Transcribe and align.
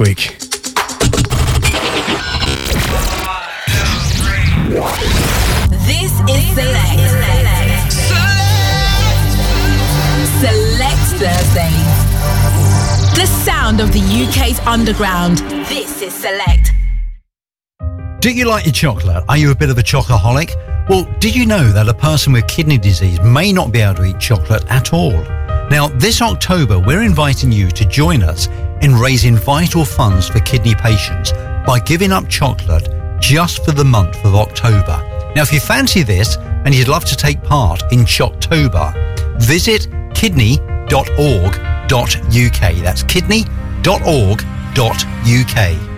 week. 0.00 0.36
This 5.86 6.10
is 6.28 6.44
Select. 6.52 7.12
Select 10.40 11.04
Thursdays. 11.14 11.94
The 13.14 13.26
sound 13.44 13.80
of 13.80 13.92
the 13.92 14.00
UK's 14.00 14.58
underground. 14.66 15.38
This 15.68 16.02
is 16.02 16.12
Select. 16.12 16.72
Do 18.20 18.32
you 18.32 18.46
like 18.46 18.64
your 18.64 18.72
chocolate? 18.72 19.22
Are 19.28 19.36
you 19.36 19.52
a 19.52 19.54
bit 19.54 19.70
of 19.70 19.78
a 19.78 19.82
chocoholic? 19.82 20.56
Well, 20.88 21.04
did 21.20 21.36
you 21.36 21.46
know 21.46 21.70
that 21.70 21.88
a 21.88 21.94
person 21.94 22.32
with 22.32 22.48
kidney 22.48 22.78
disease 22.78 23.20
may 23.20 23.52
not 23.52 23.70
be 23.70 23.78
able 23.78 23.94
to 23.94 24.06
eat 24.06 24.18
chocolate 24.18 24.64
at 24.70 24.92
all? 24.92 25.22
Now, 25.70 25.86
this 25.86 26.20
October, 26.20 26.80
we're 26.80 27.02
inviting 27.02 27.52
you 27.52 27.70
to 27.70 27.84
join 27.84 28.24
us 28.24 28.48
in 28.84 28.94
raising 28.94 29.34
vital 29.34 29.82
funds 29.82 30.28
for 30.28 30.40
kidney 30.40 30.74
patients 30.74 31.32
by 31.66 31.80
giving 31.80 32.12
up 32.12 32.28
chocolate 32.28 32.86
just 33.18 33.64
for 33.64 33.72
the 33.72 33.84
month 33.84 34.22
of 34.26 34.34
October. 34.34 35.00
Now, 35.34 35.42
if 35.42 35.54
you 35.54 35.58
fancy 35.58 36.02
this 36.02 36.36
and 36.36 36.74
you'd 36.74 36.88
love 36.88 37.06
to 37.06 37.16
take 37.16 37.42
part 37.42 37.82
in 37.92 38.00
Shocktober, 38.00 38.92
visit 39.40 39.88
kidney.org.uk. 40.14 41.54
That's 41.88 43.02
kidney.org.uk. 43.04 45.90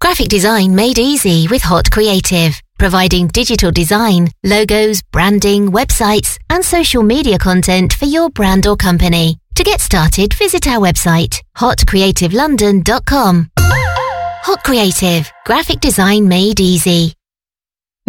Graphic 0.00 0.28
design 0.28 0.74
made 0.74 0.98
easy 0.98 1.46
with 1.48 1.62
Hot 1.62 1.88
Creative, 1.90 2.60
providing 2.78 3.28
digital 3.28 3.70
design, 3.70 4.28
logos, 4.42 5.02
branding, 5.12 5.70
websites, 5.70 6.36
and 6.50 6.64
social 6.64 7.04
media 7.04 7.38
content 7.38 7.92
for 7.92 8.06
your 8.06 8.28
brand 8.30 8.66
or 8.66 8.76
company. 8.76 9.38
To 9.56 9.64
get 9.64 9.80
started, 9.80 10.34
visit 10.34 10.66
our 10.68 10.80
website, 10.80 11.40
hotcreativelondon.com. 11.56 13.50
Hot 13.56 14.62
Creative, 14.62 15.32
graphic 15.46 15.80
design 15.80 16.28
made 16.28 16.60
easy. 16.60 17.14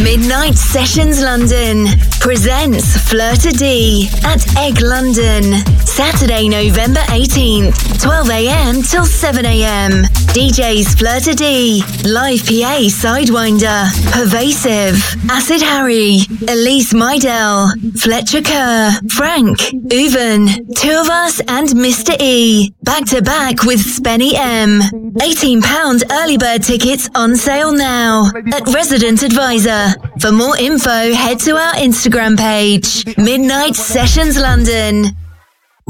Midnight 0.08 0.54
Sessions 0.56 1.20
London 1.22 1.88
presents 2.20 3.10
to 3.10 3.50
D 3.50 4.08
at 4.24 4.46
Egg 4.56 4.80
London. 4.80 5.44
Saturday, 5.86 6.48
November 6.48 7.00
18th, 7.10 7.74
12am 7.98 8.90
till 8.90 9.06
7am. 9.06 10.06
DJs 10.38 11.00
Fleur 11.00 11.20
to 11.22 11.34
D, 11.34 11.82
Live 12.06 12.46
PA 12.46 12.78
Sidewinder, 12.94 13.90
Pervasive, 14.12 15.02
Acid 15.32 15.62
Harry, 15.64 16.20
Elise 16.48 16.94
Mydell, 16.94 17.72
Fletcher 18.00 18.44
Kerr, 18.44 18.92
Frank, 19.10 19.58
Uven, 19.90 20.48
Two 20.76 20.92
of 20.92 21.10
Us 21.10 21.40
and 21.48 21.70
Mr. 21.70 22.16
E. 22.22 22.72
Back 22.84 23.06
to 23.06 23.24
back 23.24 23.64
with 23.64 23.80
Spenny 23.80 24.34
M. 24.36 24.82
£18 25.18 26.04
early 26.12 26.38
bird 26.38 26.62
tickets 26.62 27.10
on 27.16 27.36
sale 27.36 27.72
now 27.74 28.30
at 28.54 28.68
Resident 28.68 29.24
Advisor. 29.24 29.87
For 30.20 30.32
more 30.32 30.58
info, 30.58 31.14
head 31.14 31.40
to 31.42 31.56
our 31.56 31.74
Instagram 31.74 32.38
page, 32.38 33.06
Midnight 33.18 33.76
Sessions 33.76 34.38
London. 34.38 35.16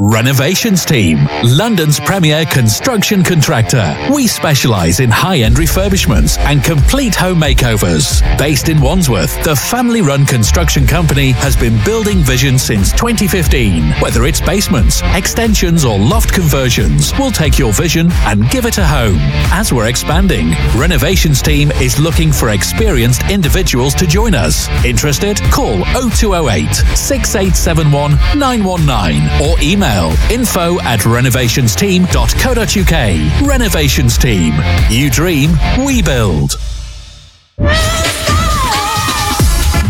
Renovations 0.00 0.84
Team, 0.84 1.26
London's 1.42 1.98
premier 1.98 2.44
construction 2.44 3.24
contractor. 3.24 3.96
We 4.14 4.28
specialise 4.28 5.00
in 5.00 5.10
high 5.10 5.38
end 5.38 5.56
refurbishments 5.56 6.38
and 6.38 6.62
complete 6.62 7.16
home 7.16 7.40
makeovers. 7.40 8.22
Based 8.38 8.68
in 8.68 8.80
Wandsworth, 8.80 9.42
the 9.42 9.56
family 9.56 10.00
run 10.00 10.24
construction 10.24 10.86
company 10.86 11.32
has 11.32 11.56
been 11.56 11.84
building 11.84 12.18
vision 12.18 12.60
since 12.60 12.92
2015. 12.92 13.90
Whether 13.94 14.24
it's 14.26 14.40
basements, 14.40 15.02
extensions, 15.16 15.84
or 15.84 15.98
loft 15.98 16.32
conversions, 16.32 17.12
we'll 17.18 17.32
take 17.32 17.58
your 17.58 17.72
vision 17.72 18.08
and 18.28 18.48
give 18.50 18.66
it 18.66 18.78
a 18.78 18.86
home. 18.86 19.18
As 19.50 19.72
we're 19.72 19.88
expanding, 19.88 20.50
Renovations 20.76 21.42
Team 21.42 21.72
is 21.72 21.98
looking 21.98 22.30
for 22.30 22.50
experienced 22.50 23.28
individuals 23.28 23.94
to 23.94 24.06
join 24.06 24.36
us. 24.36 24.68
Interested? 24.84 25.38
Call 25.50 25.78
0208 26.12 26.72
6871 26.96 28.12
919 28.38 29.42
or 29.42 29.60
email 29.60 29.87
info 30.30 30.78
at 30.80 31.00
renovationsteam.co.uk. 31.00 33.48
Renovations 33.48 34.18
Team. 34.18 34.54
You 34.90 35.10
dream, 35.10 35.52
we 35.84 36.02
build. 36.02 36.56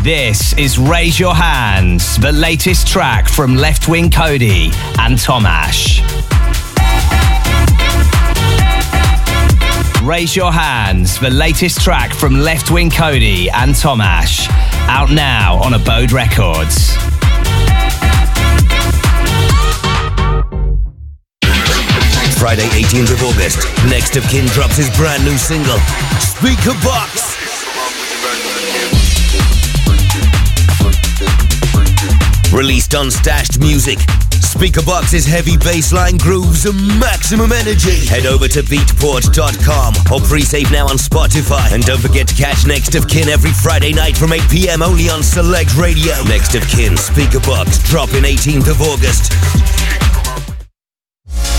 This 0.02 0.54
is 0.56 0.78
Raise 0.78 1.18
Your 1.18 1.34
Hands, 1.34 2.18
the 2.18 2.32
latest 2.32 2.86
track 2.86 3.28
from 3.28 3.56
Left 3.56 3.88
Wing 3.88 4.10
Cody 4.10 4.70
and 4.98 5.18
Tomash. 5.18 6.00
Raise 10.06 10.34
Your 10.34 10.52
Hands, 10.52 11.20
the 11.20 11.30
latest 11.30 11.82
track 11.82 12.14
from 12.14 12.40
Left 12.40 12.70
Wing 12.70 12.90
Cody 12.90 13.50
and 13.50 13.74
Tomash. 13.74 14.48
Out 14.88 15.10
now 15.10 15.60
on 15.62 15.74
Abode 15.74 16.12
Records. 16.12 17.07
Friday, 22.38 22.68
18th 22.68 23.14
of 23.14 23.22
August, 23.24 23.58
Next 23.90 24.16
of 24.16 24.22
Kin 24.28 24.46
drops 24.46 24.76
his 24.76 24.88
brand 24.96 25.24
new 25.24 25.36
single, 25.36 25.76
Speaker 26.22 26.70
Box. 26.84 27.34
Released 32.52 32.94
on 32.94 33.10
Stashed 33.10 33.58
Music, 33.58 33.98
Speaker 34.40 34.82
Box's 34.82 35.26
heavy 35.26 35.56
bassline 35.56 36.16
grooves 36.16 36.64
and 36.64 36.78
maximum 37.00 37.50
energy. 37.50 38.06
Head 38.06 38.26
over 38.26 38.46
to 38.46 38.62
beatport.com 38.62 39.94
or 40.12 40.20
pre-save 40.24 40.70
now 40.70 40.86
on 40.86 40.96
Spotify. 40.96 41.72
And 41.72 41.84
don't 41.84 42.00
forget 42.00 42.28
to 42.28 42.36
catch 42.36 42.66
Next 42.66 42.94
of 42.94 43.08
Kin 43.08 43.28
every 43.28 43.50
Friday 43.50 43.92
night 43.92 44.16
from 44.16 44.32
8 44.32 44.42
p.m. 44.48 44.82
only 44.82 45.10
on 45.10 45.24
Select 45.24 45.76
Radio. 45.76 46.14
Next 46.24 46.54
of 46.54 46.62
Kin, 46.68 46.96
Speaker 46.96 47.40
Box, 47.40 47.82
dropping 47.82 48.22
18th 48.22 48.70
of 48.70 48.80
August. 48.80 50.07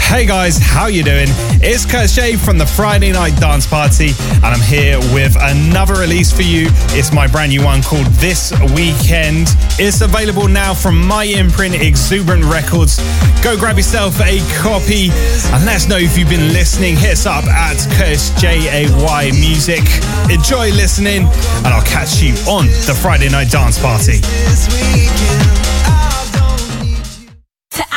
Hey 0.09 0.25
guys, 0.25 0.57
how 0.57 0.87
you 0.87 1.03
doing? 1.03 1.27
It's 1.61 1.85
Kurt 1.85 2.09
from 2.39 2.57
the 2.57 2.65
Friday 2.65 3.11
Night 3.11 3.39
Dance 3.39 3.67
Party, 3.67 4.09
and 4.33 4.43
I'm 4.43 4.59
here 4.59 4.97
with 5.13 5.37
another 5.39 5.93
release 5.93 6.33
for 6.33 6.41
you. 6.41 6.65
It's 6.97 7.13
my 7.13 7.27
brand 7.27 7.51
new 7.51 7.63
one 7.63 7.83
called 7.83 8.07
This 8.17 8.51
Weekend. 8.73 9.49
It's 9.77 10.01
available 10.01 10.47
now 10.47 10.73
from 10.73 10.99
my 11.05 11.25
imprint, 11.25 11.75
Exuberant 11.75 12.43
Records. 12.43 12.97
Go 13.43 13.55
grab 13.55 13.77
yourself 13.77 14.19
a 14.19 14.39
copy 14.57 15.11
and 15.53 15.63
let 15.63 15.75
us 15.75 15.87
know 15.87 15.97
if 15.97 16.17
you've 16.17 16.27
been 16.27 16.53
listening. 16.53 16.97
Hit 16.97 17.11
us 17.11 17.27
up 17.27 17.45
at 17.45 17.77
Curtis 17.93 18.31
J 18.41 18.85
A 18.85 18.91
Y 19.05 19.31
Music. 19.39 19.85
Enjoy 20.33 20.73
listening, 20.73 21.29
and 21.63 21.67
I'll 21.67 21.85
catch 21.85 22.19
you 22.19 22.33
on 22.49 22.65
the 22.89 22.97
Friday 22.99 23.29
Night 23.29 23.51
Dance 23.51 23.77
Party. 23.77 24.19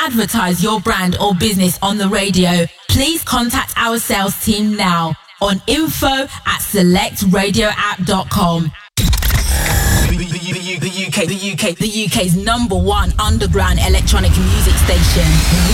To 0.02 0.08
advertise 0.08 0.64
your 0.64 0.80
brand 0.80 1.16
or 1.18 1.32
business 1.32 1.78
on 1.80 1.96
the 1.96 2.08
radio, 2.08 2.66
please 2.88 3.22
contact 3.22 3.72
our 3.76 4.00
sales 4.00 4.34
team 4.44 4.76
now 4.76 5.14
on 5.40 5.62
info 5.68 6.06
at 6.06 6.60
selectradioapp.com. 6.60 8.72
The, 8.96 10.16
the, 10.16 10.26
the, 10.26 10.78
the 10.80 11.06
UK, 11.06 11.28
the 11.28 11.52
UK, 11.52 11.76
the 11.76 12.06
UK's 12.06 12.34
number 12.36 12.76
one 12.76 13.12
underground 13.20 13.78
electronic 13.78 14.36
music 14.36 14.74
station. 14.74 15.28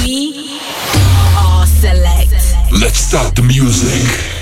We 0.04 0.60
are 1.38 1.64
Select. 1.66 2.32
Let's 2.70 2.98
start 2.98 3.34
the 3.34 3.40
music. 3.42 4.37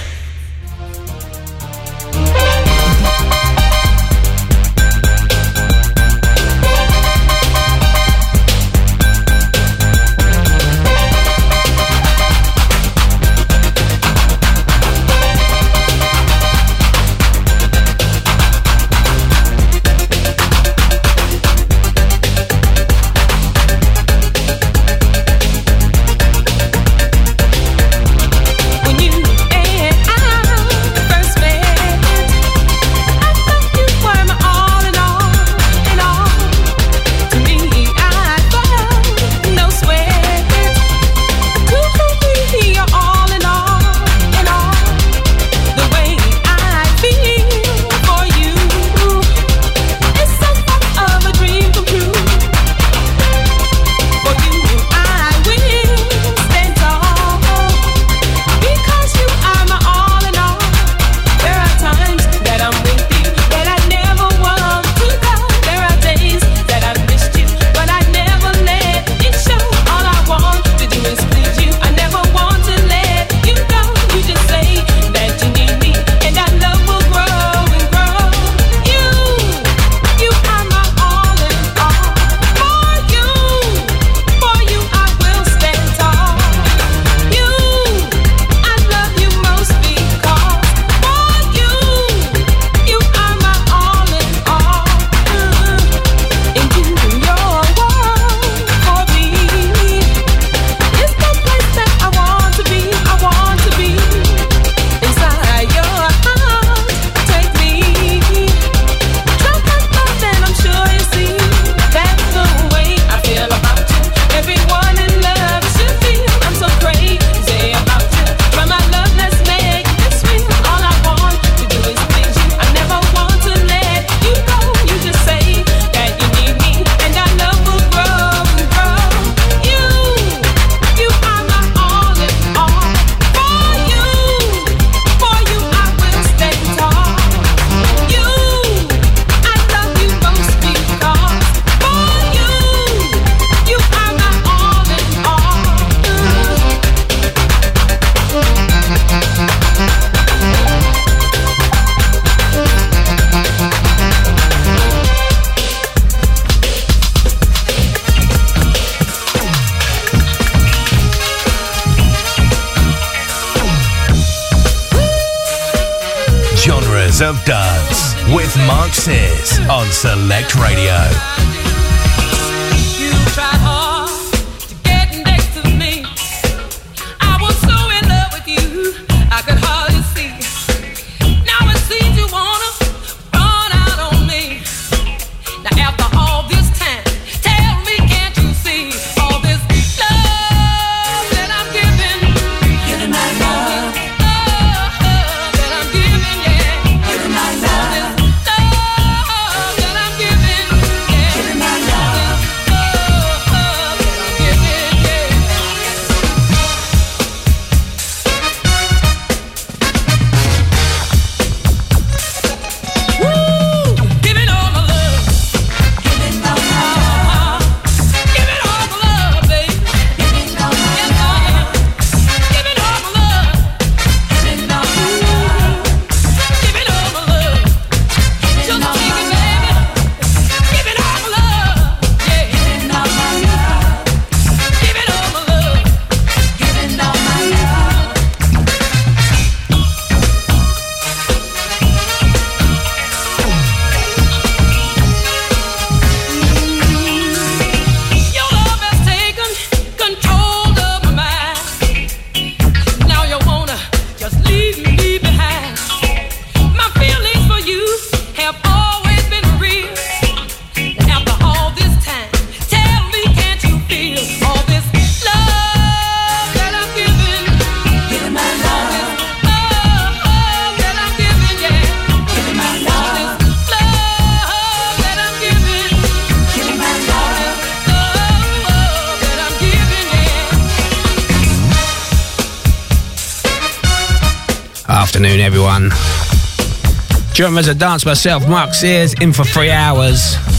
Genres 287.36 287.68
of 287.68 287.76
Dance 287.76 288.06
myself, 288.06 288.48
Mark 288.48 288.72
Sears, 288.72 289.12
in 289.20 289.30
for 289.30 289.44
three 289.44 289.70
hours. 289.70 290.55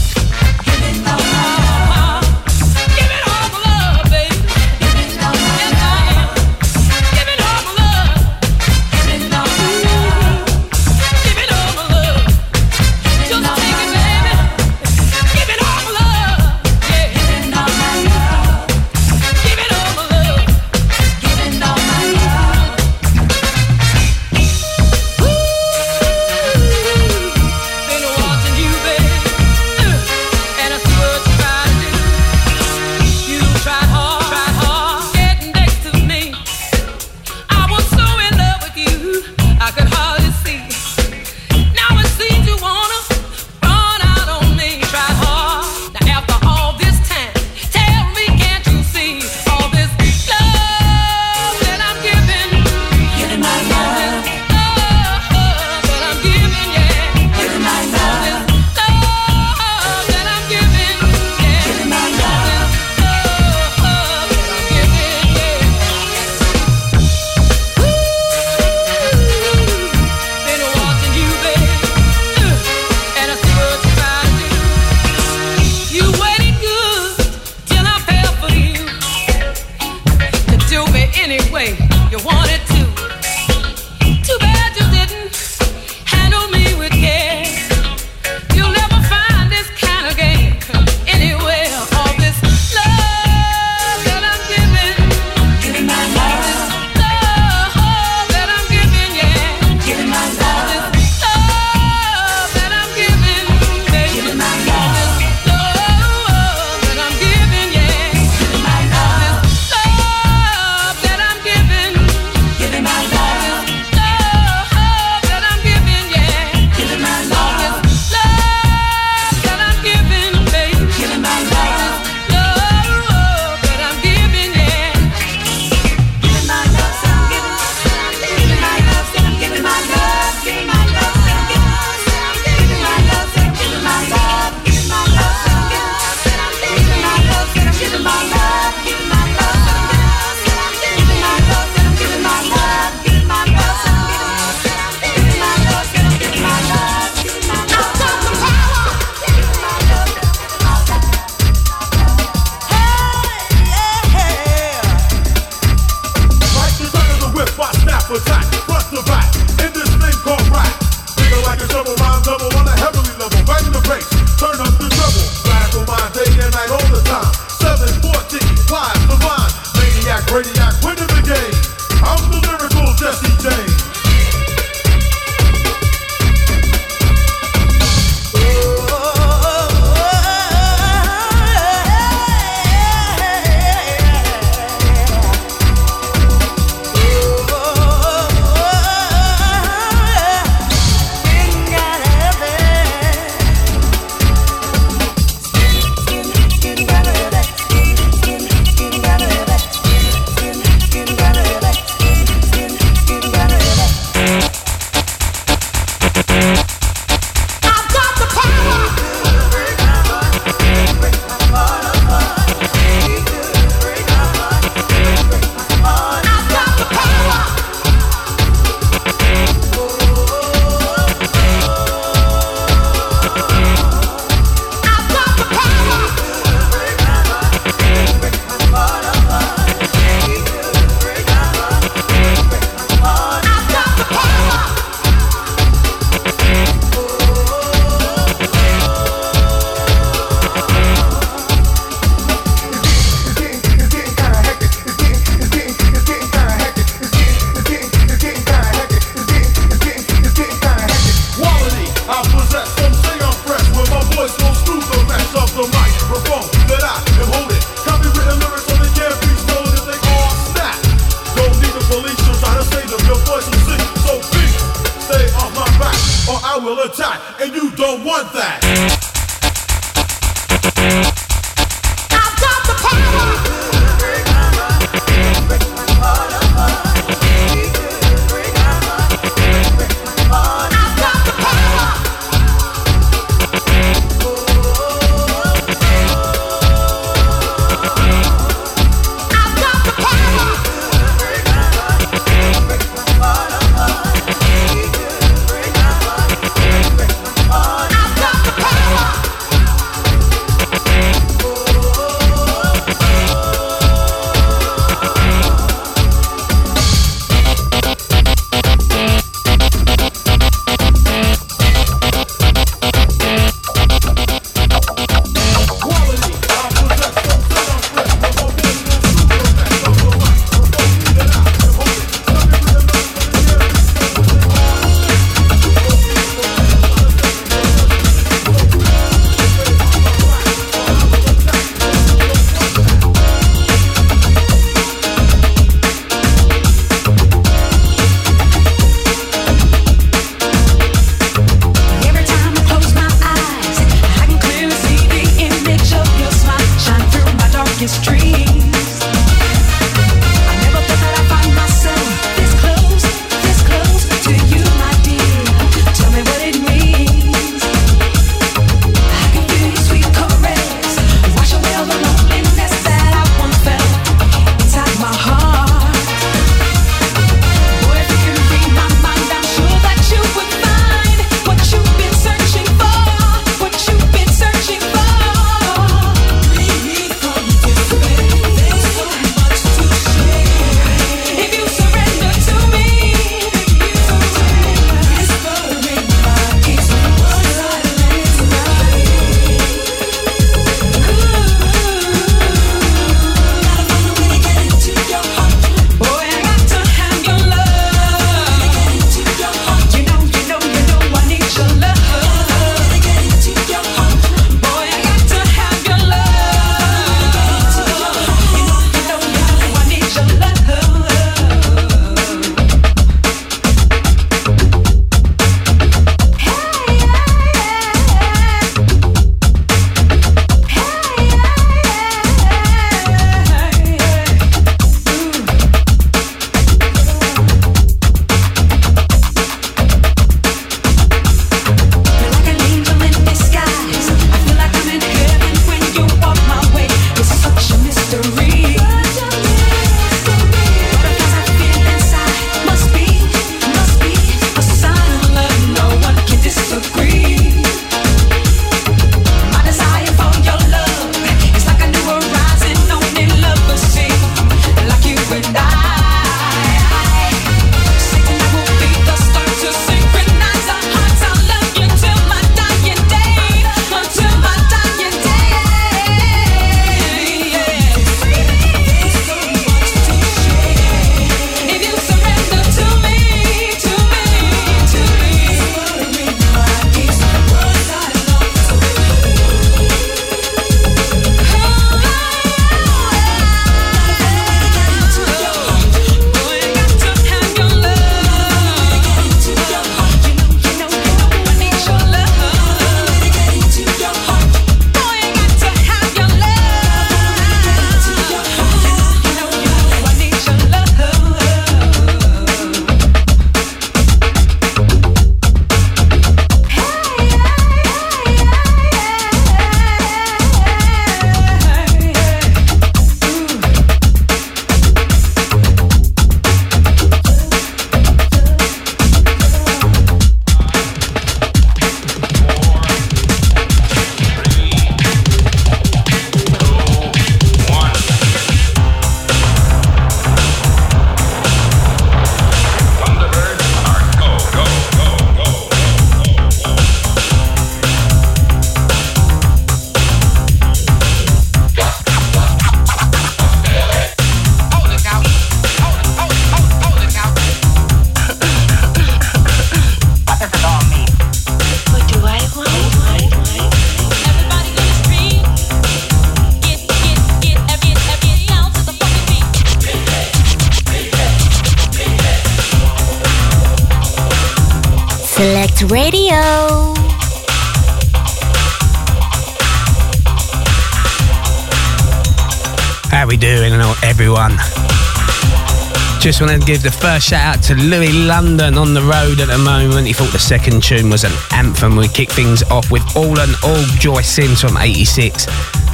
Just 576.28 576.42
wanted 576.42 576.60
to 576.60 576.66
give 576.66 576.82
the 576.82 576.90
first 576.90 577.26
shout 577.26 577.56
out 577.56 577.62
to 577.64 577.74
Louis 577.74 578.12
London 578.12 578.76
on 578.76 578.92
the 578.92 579.00
road 579.00 579.40
at 579.40 579.48
the 579.48 579.56
moment. 579.56 580.06
He 580.06 580.12
thought 580.12 580.30
the 580.30 580.38
second 580.38 580.82
tune 580.82 581.08
was 581.08 581.24
an 581.24 581.32
anthem. 581.54 581.96
We 581.96 582.06
kick 582.06 582.30
things 582.30 582.62
off 582.64 582.90
with 582.90 583.00
All 583.16 583.40
and 583.40 583.56
All 583.64 583.82
Joyce 583.96 584.28
Sims 584.28 584.60
from 584.60 584.76
86. 584.76 585.46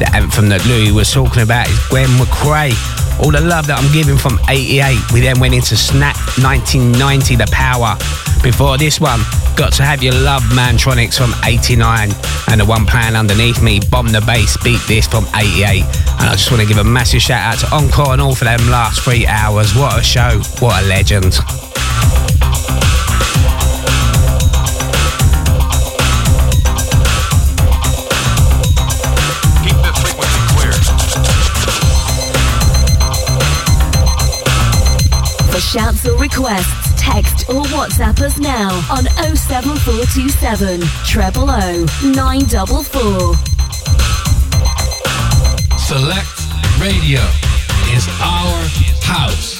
The 0.03 0.11
anthem 0.13 0.49
that 0.49 0.67
Louis 0.67 0.91
was 0.91 1.13
talking 1.13 1.45
about 1.45 1.69
is 1.71 1.79
Gwen 1.89 2.09
McCrae. 2.19 2.75
All 3.23 3.31
the 3.31 3.41
love 3.41 3.69
that 3.69 3.79
I'm 3.79 3.93
giving 3.93 4.19
from 4.19 4.41
88. 4.49 5.13
We 5.13 5.21
then 5.21 5.39
went 5.39 5.55
into 5.55 5.77
Snap 5.77 6.17
1990, 6.43 7.37
The 7.37 7.47
Power. 7.53 7.95
Before 8.45 8.77
this 8.77 9.01
one, 9.01 9.21
Got 9.57 9.73
to 9.75 9.83
Have 9.83 10.03
Your 10.03 10.13
Love 10.13 10.43
Mantronix 10.53 11.17
from 11.17 11.33
89. 11.47 12.11
And 12.51 12.61
the 12.61 12.67
one 12.67 12.85
playing 12.85 13.17
underneath 13.17 13.63
me, 13.63 13.81
Bomb 13.91 14.09
the 14.09 14.21
Bass, 14.21 14.63
Beat 14.63 14.81
Dis 14.87 15.07
from 15.07 15.25
88. 15.35 15.83
And 15.83 16.29
I 16.29 16.33
just 16.33 16.51
want 16.51 16.61
to 16.61 16.69
give 16.69 16.77
a 16.77 16.85
massive 16.85 17.23
shout 17.23 17.41
out 17.41 17.59
to 17.61 17.75
Encore 17.75 18.13
and 18.13 18.21
all 18.21 18.35
for 18.35 18.45
them 18.45 18.61
last 18.69 19.01
three 19.01 19.27
hours. 19.27 19.75
What 19.75 19.99
a 19.99 20.03
show, 20.03 20.43
what 20.61 20.83
a 20.83 20.87
legend. 20.87 21.33
Keep 29.65 29.77
the 29.81 29.93
frequency 30.05 30.43
clear. 30.53 30.73
For 35.51 35.61
shouts 35.61 36.07
or 36.07 36.19
requests, 36.19 36.84
text 37.05 37.49
or 37.51 37.63
WhatsApp 37.77 38.21
us 38.23 38.39
now 38.39 38.71
on 38.91 39.05
07427 39.37 40.81
treble 41.05 41.51
O 41.51 41.87
944. 42.03 43.35
Select 45.79 46.35
Radio 46.81 47.21
is 47.93 48.09
our 48.21 48.57
house. 49.05 49.54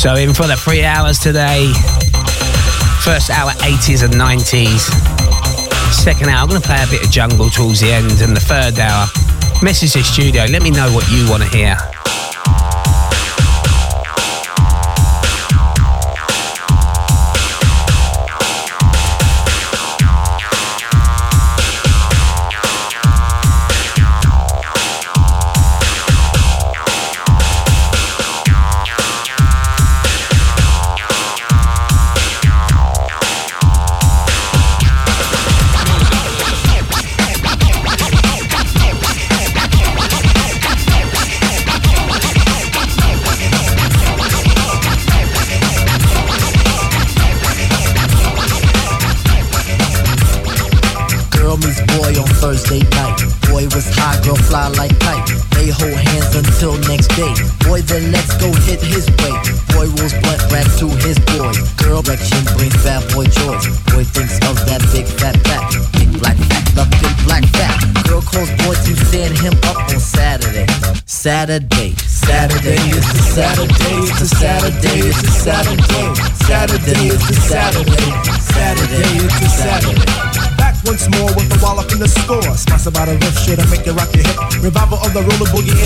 So 0.00 0.14
in 0.14 0.32
for 0.32 0.46
the 0.46 0.56
three 0.56 0.82
hours 0.82 1.18
today. 1.18 1.70
First 3.04 3.28
hour 3.28 3.50
80s 3.50 4.02
and 4.02 4.14
90s. 4.14 4.88
Second 5.92 6.30
hour, 6.30 6.40
I'm 6.40 6.48
going 6.48 6.58
to 6.58 6.66
play 6.66 6.82
a 6.82 6.86
bit 6.86 7.04
of 7.04 7.10
jungle 7.10 7.50
towards 7.50 7.80
the 7.80 7.92
end. 7.92 8.10
And 8.22 8.34
the 8.34 8.40
third 8.40 8.78
hour, 8.78 9.08
message 9.62 9.92
the 9.92 10.02
studio. 10.02 10.46
Let 10.46 10.62
me 10.62 10.70
know 10.70 10.90
what 10.94 11.04
you 11.10 11.28
want 11.28 11.42
to 11.42 11.48
hear. 11.50 11.76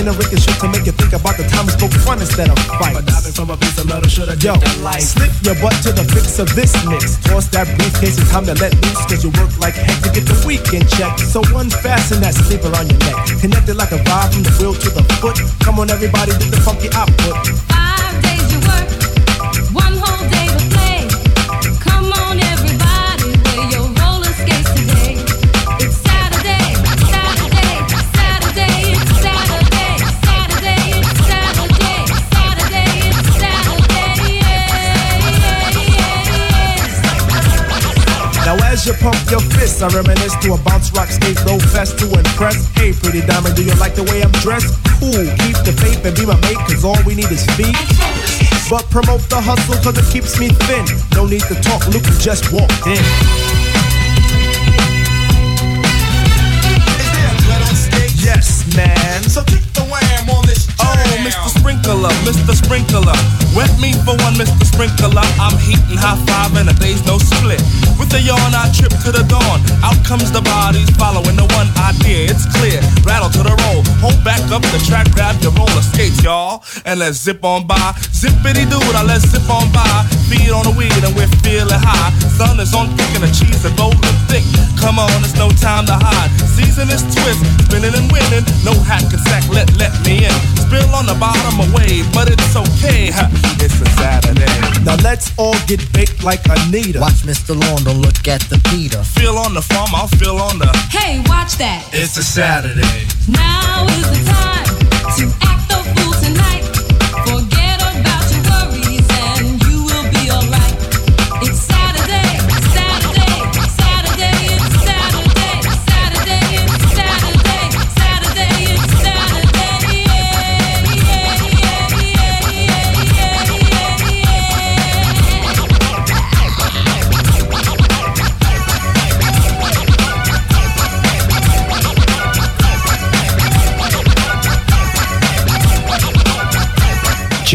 Boogie 0.04 0.08
and 0.08 0.18
ricochet 0.18 0.58
to 0.60 0.68
make 0.68 0.86
you 0.86 0.92
think 0.92 1.12
about 1.12 1.36
the 1.36 1.44
time 1.44 1.66
we 1.66 1.72
spoke 1.72 1.92
fun 2.04 2.20
instead 2.20 2.48
of 2.50 2.58
fight. 2.78 2.94
But 2.94 3.06
diving 3.06 3.32
from 3.32 3.50
a 3.50 3.56
piece 3.56 3.78
of 3.78 3.86
metal 3.86 4.08
should 4.08 4.28
have 4.28 4.42
Yo, 4.42 4.54
slip 5.00 5.32
your 5.42 5.56
butt 5.60 5.74
to 5.84 5.92
the 5.92 6.04
fix 6.04 6.38
of 6.38 6.48
this 6.54 6.72
mix. 6.86 7.16
Toss 7.24 7.48
that 7.48 7.66
briefcase, 7.78 8.18
it's 8.18 8.30
time 8.30 8.44
to 8.46 8.54
let 8.60 8.74
loose. 8.84 9.04
Cause 9.08 9.24
you 9.24 9.30
work 9.40 9.52
like 9.58 9.74
heck 9.74 10.02
to 10.04 10.10
get 10.12 10.24
the 10.26 10.36
weekend 10.46 10.88
check. 10.88 11.18
So 11.18 11.40
unfasten 11.56 12.20
that 12.20 12.34
sleeper 12.34 12.72
on 12.76 12.88
your 12.88 13.00
neck. 13.00 13.16
Connected 13.40 13.76
like 13.76 13.92
a 13.92 14.00
vibe 14.04 14.32
from 14.34 14.42
the 14.44 14.52
wheel 14.60 14.74
to 14.74 14.88
the 14.90 15.02
foot. 15.20 15.40
Come 15.64 15.80
on, 15.80 15.90
everybody, 15.90 16.32
do 16.36 16.50
the 16.50 16.60
funky 16.60 16.88
output. 16.92 17.73
pump 39.04 39.20
your 39.30 39.44
fists. 39.52 39.82
I 39.82 39.88
reminisce 39.92 40.34
to 40.40 40.54
a 40.56 40.58
bounce 40.64 40.90
rock 40.96 41.12
stage 41.12 41.36
low 41.44 41.60
fest 41.60 41.98
to 42.00 42.06
impress. 42.08 42.64
Hey, 42.72 42.96
pretty 42.96 43.20
diamond, 43.20 43.54
do 43.54 43.62
you 43.62 43.76
like 43.76 43.94
the 43.94 44.04
way 44.08 44.24
I'm 44.24 44.32
dressed? 44.40 44.72
Cool, 44.96 45.28
keep 45.44 45.60
the 45.68 45.76
faith 45.76 46.00
and 46.08 46.16
be 46.16 46.24
my 46.24 46.40
mate, 46.40 46.56
cause 46.64 46.84
all 46.84 46.96
we 47.04 47.14
need 47.14 47.30
is 47.30 47.44
feet. 47.54 47.76
But 48.72 48.88
promote 48.88 49.20
the 49.28 49.40
hustle, 49.44 49.76
cause 49.84 49.96
it 50.00 50.08
keeps 50.08 50.40
me 50.40 50.48
thin. 50.64 50.88
No 51.12 51.26
need 51.26 51.44
to 51.52 51.56
talk, 51.60 51.86
Luke, 51.92 52.08
you 52.08 52.16
just 52.18 52.50
walked 52.50 52.88
in. 52.88 53.04
Yes, 58.24 58.64
man. 58.74 59.22
So 59.24 59.44
take 59.44 59.68
the 59.76 59.83
Mr. 61.24 61.48
Sprinkler, 61.48 62.12
Mr. 62.24 62.54
Sprinkler. 62.54 63.18
Wet 63.56 63.72
me 63.78 63.92
for 64.04 64.16
one, 64.24 64.34
Mr. 64.34 64.64
Sprinkler. 64.64 65.24
I'm 65.40 65.56
heating 65.58 65.98
high 65.98 66.18
five 66.26 66.54
and 66.56 66.68
a 66.68 66.74
day's 66.80 67.04
no 67.06 67.18
split. 67.18 67.62
With 67.98 68.12
a 68.14 68.20
yawn, 68.20 68.54
I 68.54 68.70
trip 68.74 68.92
to 69.06 69.10
the 69.12 69.24
dawn. 69.28 69.62
Out 69.82 69.98
comes 70.04 70.30
the 70.32 70.42
bodies 70.42 70.90
following 70.98 71.36
the 71.36 71.46
one 71.54 71.70
idea. 71.78 72.30
It's 72.30 72.44
clear. 72.58 72.82
Rattle 73.06 73.30
to 73.30 73.42
the 73.42 73.54
roll. 73.66 73.82
Hold 74.02 74.18
back 74.24 74.42
up 74.50 74.62
the 74.74 74.80
track, 74.84 75.10
grab 75.12 75.40
your 75.40 75.52
roller 75.52 75.82
skates, 75.82 76.22
y'all. 76.22 76.64
And 76.84 77.00
let's 77.00 77.18
zip 77.22 77.44
on 77.44 77.66
by. 77.66 77.94
Zippity 78.12 78.68
doo, 78.68 78.80
now 78.92 79.04
let's 79.04 79.24
zip 79.30 79.48
on 79.48 79.70
by. 79.72 79.86
Feed 80.28 80.50
on 80.50 80.64
the 80.64 80.74
weed 80.76 80.92
and 81.04 81.14
we're 81.16 81.30
feeling 81.46 81.80
high. 81.80 82.10
Sun 82.36 82.60
is 82.60 82.74
on 82.74 82.90
thick 82.96 83.10
and 83.16 83.24
the 83.24 83.32
cheese 83.32 83.64
is 83.64 83.72
golden 83.78 84.14
thick. 84.28 84.44
Come 84.76 84.98
on, 84.98 85.10
it's 85.24 85.36
no 85.36 85.48
time 85.60 85.86
to 85.86 85.96
hide. 85.96 86.30
Season 86.44 86.88
is 86.90 87.02
twist, 87.14 87.40
spinning 87.64 87.94
and 87.94 88.10
winning. 88.10 88.44
No 88.64 88.74
hack 88.84 89.04
and 89.08 89.22
sack, 89.30 89.44
let 89.48 89.70
let 89.80 89.92
me 90.04 90.26
in. 90.26 90.38
Spill 90.58 90.83
on 90.92 91.06
the 91.06 91.14
bottom 91.14 91.60
of 91.60 91.72
wave, 91.72 92.06
but 92.12 92.28
it's 92.30 92.56
okay. 92.56 93.10
huh, 93.10 93.28
It's 93.64 93.80
a 93.80 93.86
Saturday. 93.96 94.46
Now 94.84 94.96
let's 95.02 95.32
all 95.38 95.56
get 95.66 95.80
baked 95.92 96.22
like 96.24 96.40
Anita. 96.48 97.00
Watch 97.00 97.22
Mr. 97.24 97.54
Lawn, 97.58 97.84
don't 97.84 98.00
look 98.00 98.26
at 98.28 98.42
the 98.52 98.58
Peter. 98.70 99.02
Feel 99.02 99.38
on 99.38 99.54
the 99.54 99.62
farm, 99.62 99.90
I'll 99.94 100.08
feel 100.08 100.36
on 100.36 100.58
the. 100.58 100.68
Hey, 100.90 101.20
watch 101.26 101.56
that. 101.58 101.88
It's 101.92 102.16
a 102.16 102.22
Saturday. 102.24 103.06
Now 103.28 103.86
is 103.86 104.10
the 104.10 104.30
time 104.30 104.43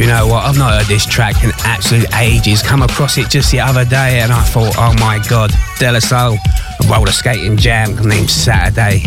know 0.10 0.28
what? 0.28 0.44
I've 0.44 0.58
not 0.58 0.74
heard 0.74 0.88
this 0.88 1.06
track 1.06 1.44
in 1.44 1.52
absolute 1.64 2.12
ages. 2.18 2.64
Come 2.64 2.82
across 2.82 3.18
it 3.20 3.30
just 3.30 3.52
the 3.52 3.60
other 3.60 3.86
day 3.86 4.22
and 4.22 4.32
I 4.32 4.42
thought, 4.44 4.74
oh 4.78 4.94
my 5.00 5.24
god, 5.30 5.52
De 5.78 5.92
La 5.92 6.00
Soul, 6.00 6.38
roller 6.90 7.12
skating 7.12 7.58
jam 7.58 7.96
named 8.08 8.30
Saturday 8.30 9.02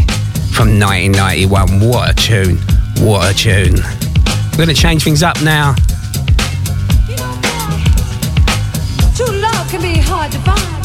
from 0.54 0.78
1991. 0.78 1.80
What 1.80 2.10
a 2.10 2.14
tune. 2.14 2.56
What 3.04 3.32
a 3.32 3.34
tune. 3.36 3.82
We're 4.52 4.64
going 4.64 4.68
to 4.68 4.74
change 4.74 5.02
things 5.02 5.24
up 5.24 5.42
now. 5.42 5.74
True 9.16 9.34
love 9.40 9.68
can 9.70 9.82
be 9.82 9.98
hard 9.98 10.30
to 10.30 10.38
find, 10.38 10.81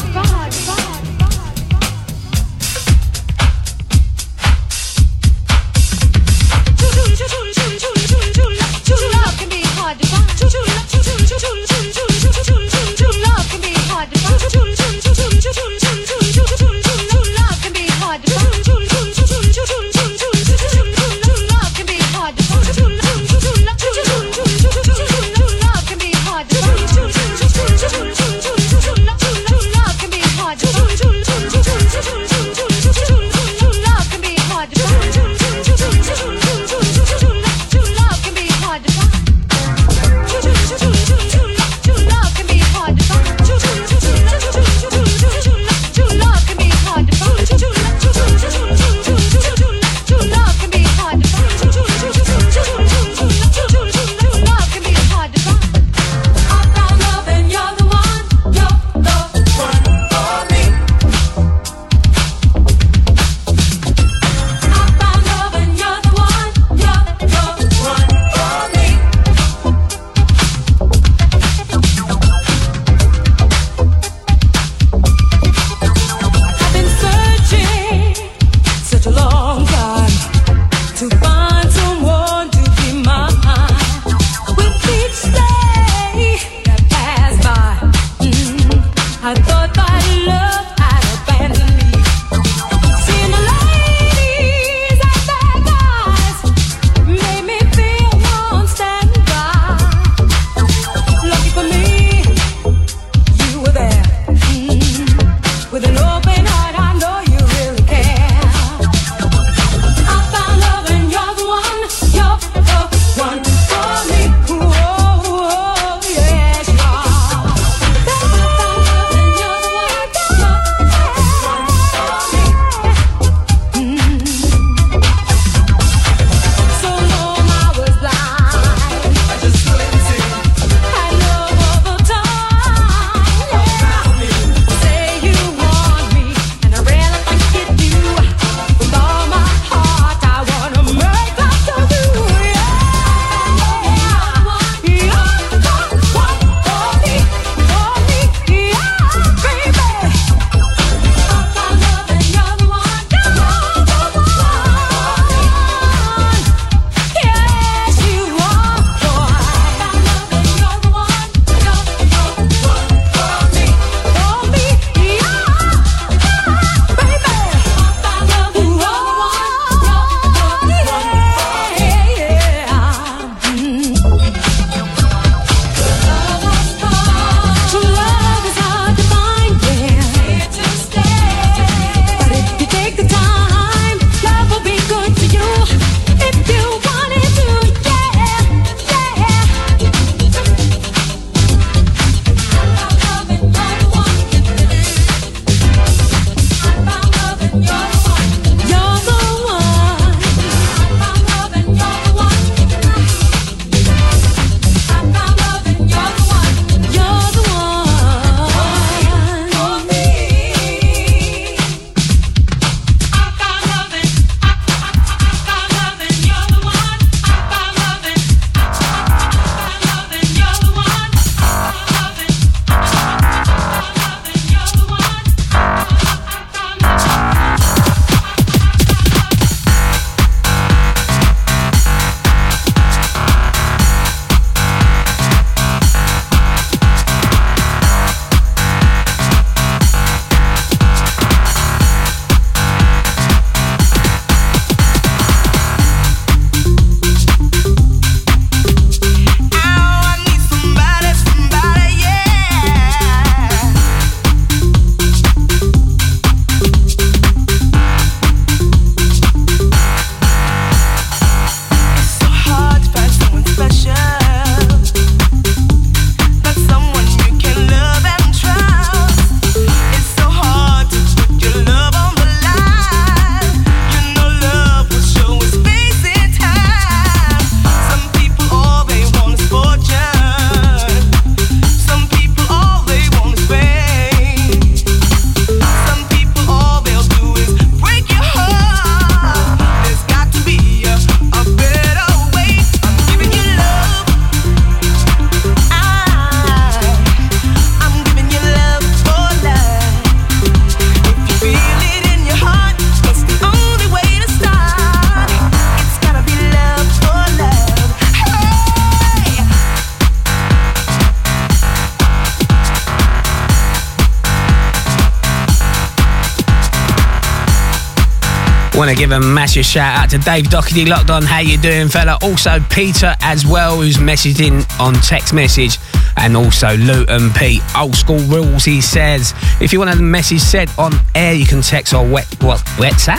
Want 318.78 318.90
to 318.90 318.96
give 318.96 319.10
a 319.10 319.18
massive 319.18 319.64
shout 319.64 319.98
out 319.98 320.10
to 320.10 320.18
Dave 320.18 320.50
Doherty 320.50 320.84
locked 320.84 321.10
on. 321.10 321.24
How 321.24 321.40
you 321.40 321.58
doing, 321.58 321.88
fella? 321.88 322.16
Also 322.22 322.60
Peter 322.70 323.16
as 323.22 323.44
well, 323.44 323.78
who's 323.78 323.96
messaging 323.96 324.64
on 324.78 324.94
text 324.94 325.34
message, 325.34 325.78
and 326.16 326.36
also 326.36 326.76
Luton 326.76 327.32
Pete. 327.32 327.60
Old 327.76 327.96
school 327.96 328.20
rules, 328.20 328.64
he 328.64 328.80
says. 328.80 329.34
If 329.60 329.72
you 329.72 329.80
want 329.80 329.90
a 329.90 329.96
message 330.00 330.38
said 330.38 330.70
on 330.78 330.92
air, 331.16 331.34
you 331.34 331.44
can 331.44 331.60
text 331.60 331.92
or 331.92 332.08
wet 332.08 332.32
what 332.40 332.60
WhatsApp. 332.78 333.18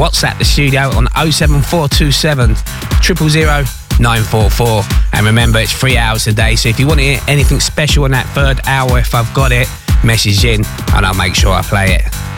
WhatsApp 0.00 0.38
the 0.38 0.46
studio 0.46 0.88
on 0.96 1.08
07427 1.30 2.56
000 3.28 3.64
944. 4.00 4.82
And 5.12 5.26
remember, 5.26 5.58
it's 5.58 5.78
three 5.78 5.98
hours 5.98 6.26
a 6.26 6.32
day. 6.32 6.56
So 6.56 6.70
if 6.70 6.80
you 6.80 6.86
want 6.86 7.00
to 7.00 7.04
hear 7.04 7.20
anything 7.28 7.60
special 7.60 8.06
in 8.06 8.12
that 8.12 8.26
third 8.28 8.60
hour, 8.66 8.98
if 8.98 9.14
I've 9.14 9.32
got 9.34 9.52
it, 9.52 9.68
message 10.02 10.42
in 10.46 10.64
and 10.94 11.04
I'll 11.04 11.12
make 11.12 11.34
sure 11.34 11.52
I 11.52 11.60
play 11.60 11.96
it. 11.96 12.29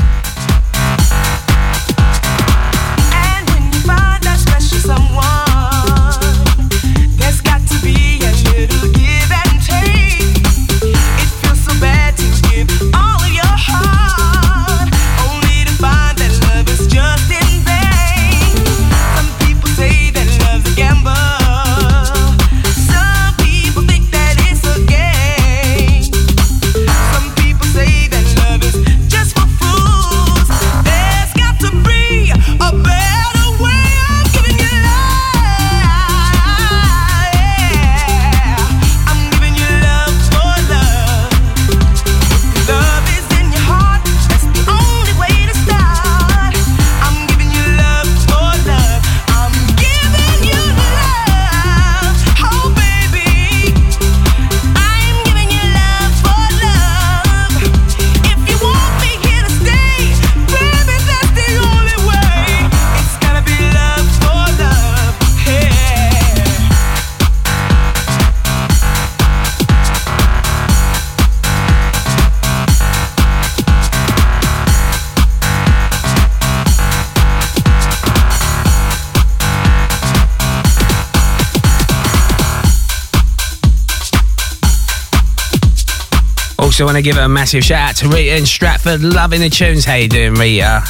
Also, 86.82 86.94
want 86.94 87.04
to 87.04 87.08
give 87.08 87.16
a 87.16 87.28
massive 87.28 87.62
shout 87.62 87.90
out 87.90 87.96
to 87.98 88.08
Rita 88.08 88.36
in 88.36 88.44
Stratford, 88.44 89.04
loving 89.04 89.40
the 89.40 89.48
tunes. 89.48 89.84
How 89.84 89.94
you 89.94 90.08
doing, 90.08 90.34
Rita? 90.34 90.82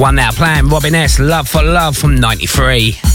One 0.00 0.14
now 0.14 0.30
playing 0.30 0.68
Robin 0.68 0.94
S. 0.94 1.18
Love 1.18 1.46
for 1.46 1.62
Love 1.62 1.94
from 1.94 2.16
'93. 2.16 3.07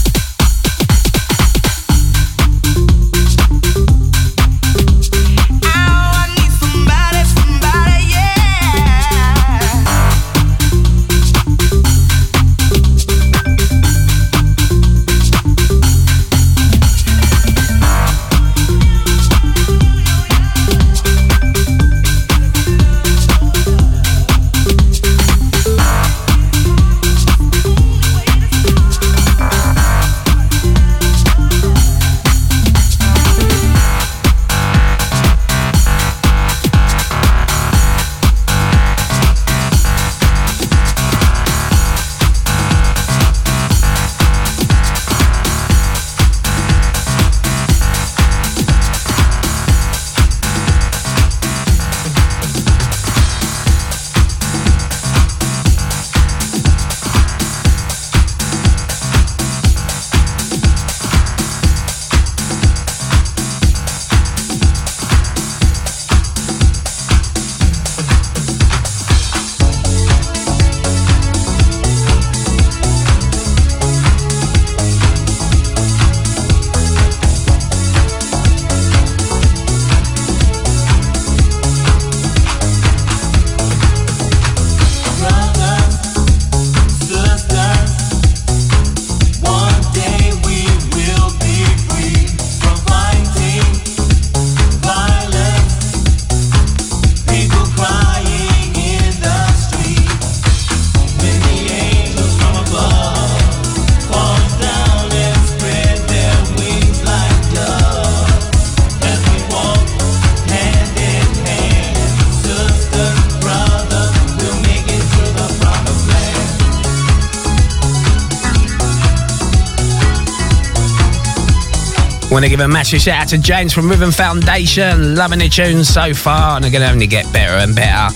A 122.64 122.66
massive 122.66 123.02
shout 123.02 123.20
out 123.20 123.28
to 123.28 123.36
James 123.36 123.74
from 123.74 123.90
Rhythm 123.90 124.10
Foundation, 124.10 125.14
loving 125.14 125.40
the 125.40 125.50
tunes 125.50 125.86
so 125.86 126.14
far, 126.14 126.56
and 126.56 126.64
they're 126.64 126.72
going 126.72 126.80
to 126.82 126.90
only 126.90 127.06
get 127.06 127.30
better 127.30 127.52
and 127.56 127.76
better. 127.76 128.14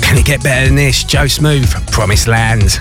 Can 0.00 0.16
it 0.16 0.24
get 0.24 0.40
better 0.40 0.66
than 0.66 0.76
this? 0.76 1.02
Joe 1.02 1.26
Smooth, 1.26 1.68
Promised 1.90 2.28
Land. 2.28 2.78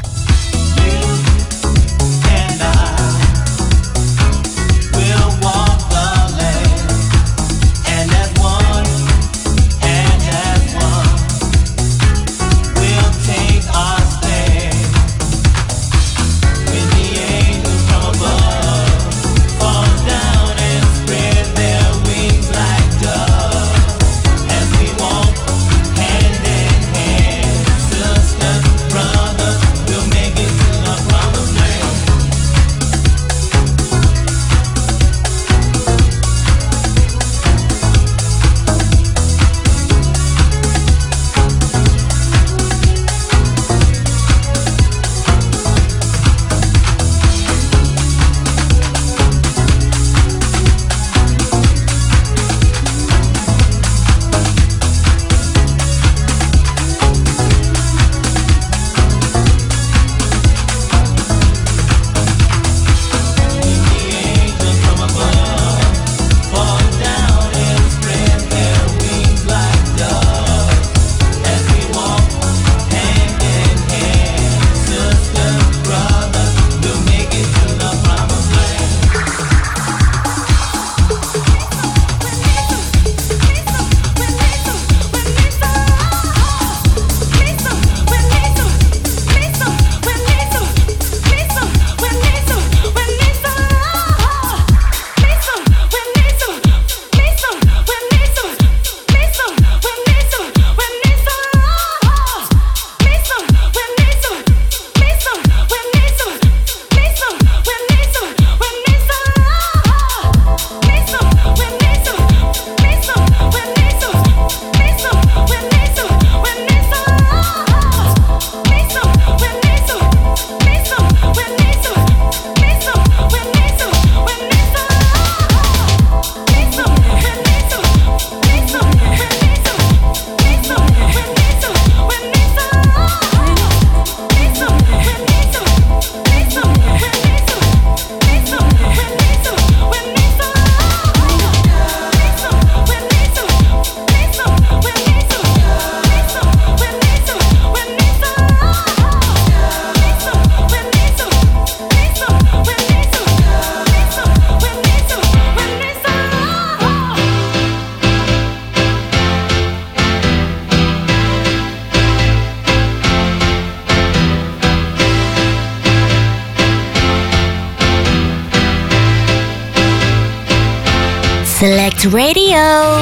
Radio. 172.14 172.97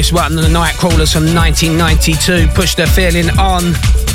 this 0.00 0.14
one, 0.14 0.34
the 0.34 0.40
Nightcrawlers 0.42 1.12
from 1.12 1.34
1992, 1.34 2.46
Push 2.54 2.74
the 2.74 2.86
Feeling 2.86 3.28
On. 3.38 4.09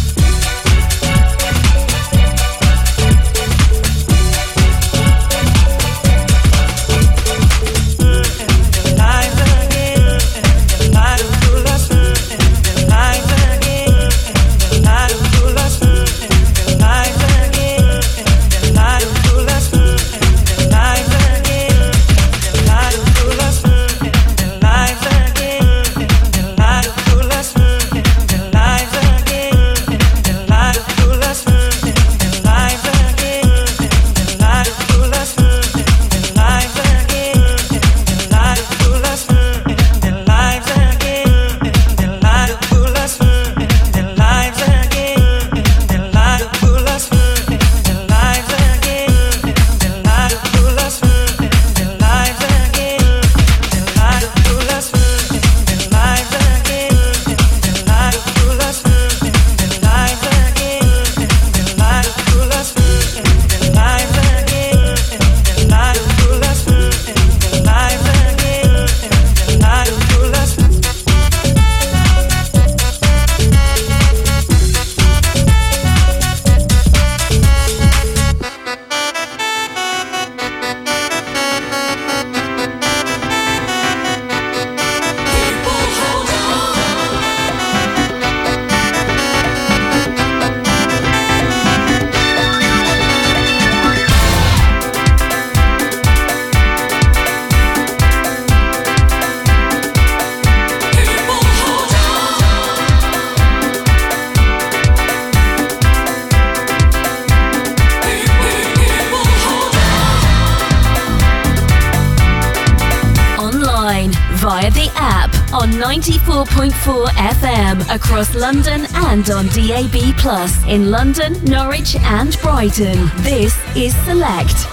Across 117.96 118.36
London 118.36 118.86
and 118.94 119.30
on 119.30 119.46
DAB 119.48 120.18
Plus 120.18 120.62
in 120.68 120.92
London, 120.92 121.42
Norwich, 121.46 121.96
and 122.02 122.38
Brighton. 122.42 123.10
This 123.24 123.58
is 123.74 123.96
Select. 124.04 124.68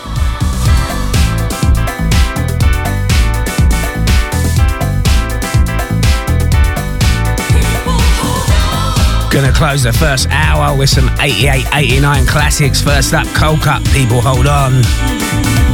Gonna 9.32 9.52
close 9.52 9.84
the 9.84 9.92
first 9.92 10.26
hour 10.30 10.76
with 10.76 10.90
some 10.90 11.08
88 11.20 11.64
89 11.72 12.26
classics. 12.26 12.82
First 12.82 13.14
up, 13.14 13.28
Coldcut, 13.28 13.86
people 13.94 14.20
hold 14.20 14.48
on. 14.48 15.71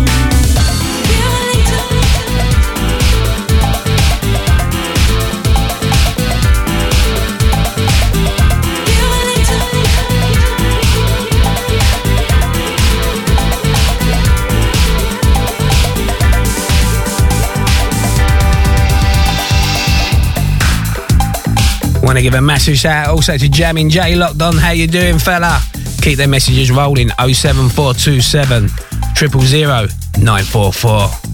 To 22.18 22.22
give 22.22 22.34
a 22.34 22.40
massive 22.40 22.76
shout 22.76 23.06
out 23.06 23.14
also 23.14 23.36
to 23.36 23.48
Jamming 23.48 23.90
J 23.90 24.16
locked 24.16 24.42
on. 24.42 24.56
How 24.56 24.72
you 24.72 24.86
doing, 24.86 25.18
fella? 25.18 25.60
Keep 26.02 26.18
their 26.18 26.28
messages 26.28 26.70
rolling. 26.70 27.10
07427 27.10 28.68
000 28.68 29.88
944. 30.20 31.27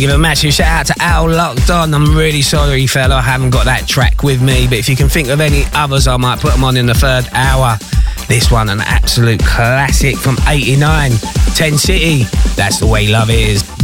to 0.00 0.06
give 0.06 0.14
a 0.14 0.18
massive 0.18 0.52
shout 0.52 0.68
out 0.68 0.86
to 0.86 0.94
Al 1.00 1.30
Locked 1.30 1.70
On. 1.70 1.94
I'm 1.94 2.14
really 2.14 2.42
sorry, 2.42 2.86
fella, 2.86 3.16
I 3.16 3.22
haven't 3.22 3.50
got 3.50 3.64
that 3.64 3.86
track 3.86 4.22
with 4.22 4.42
me, 4.42 4.66
but 4.66 4.78
if 4.78 4.88
you 4.88 4.96
can 4.96 5.08
think 5.08 5.28
of 5.28 5.40
any 5.40 5.64
others, 5.72 6.06
I 6.06 6.16
might 6.16 6.40
put 6.40 6.52
them 6.52 6.64
on 6.64 6.76
in 6.76 6.86
the 6.86 6.94
third 6.94 7.26
hour. 7.32 7.78
This 8.28 8.50
one, 8.50 8.68
an 8.68 8.80
absolute 8.80 9.40
classic 9.40 10.16
from 10.16 10.36
89, 10.48 11.12
Ten 11.54 11.78
City. 11.78 12.24
That's 12.56 12.78
the 12.78 12.86
way 12.86 13.06
love 13.06 13.30
is. 13.30 13.75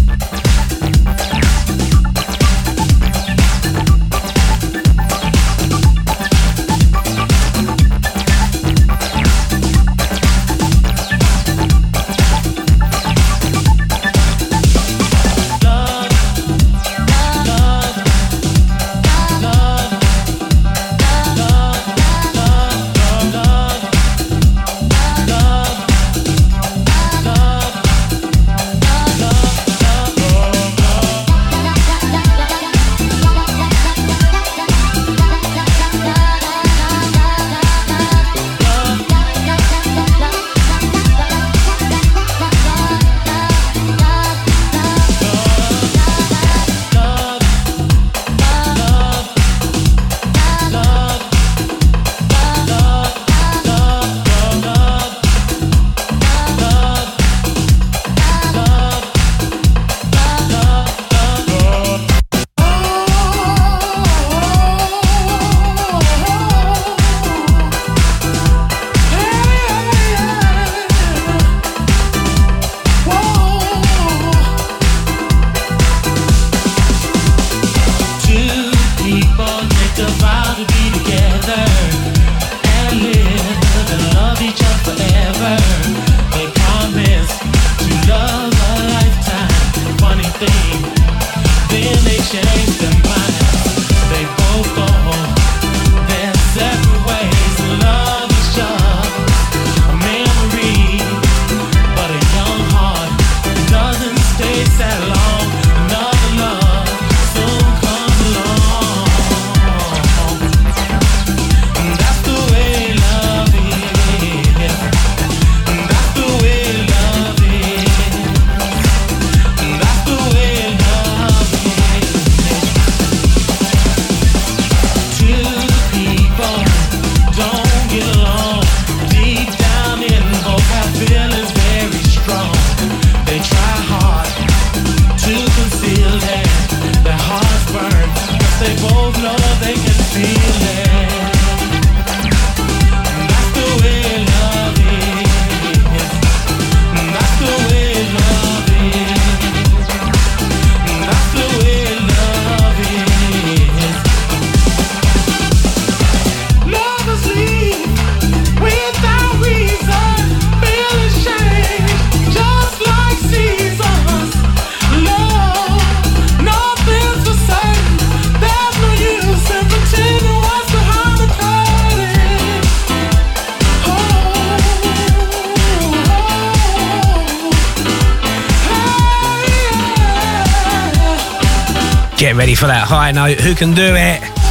You 183.52 183.58
can 183.58 183.74
do 183.74 183.94
it. 183.94 184.41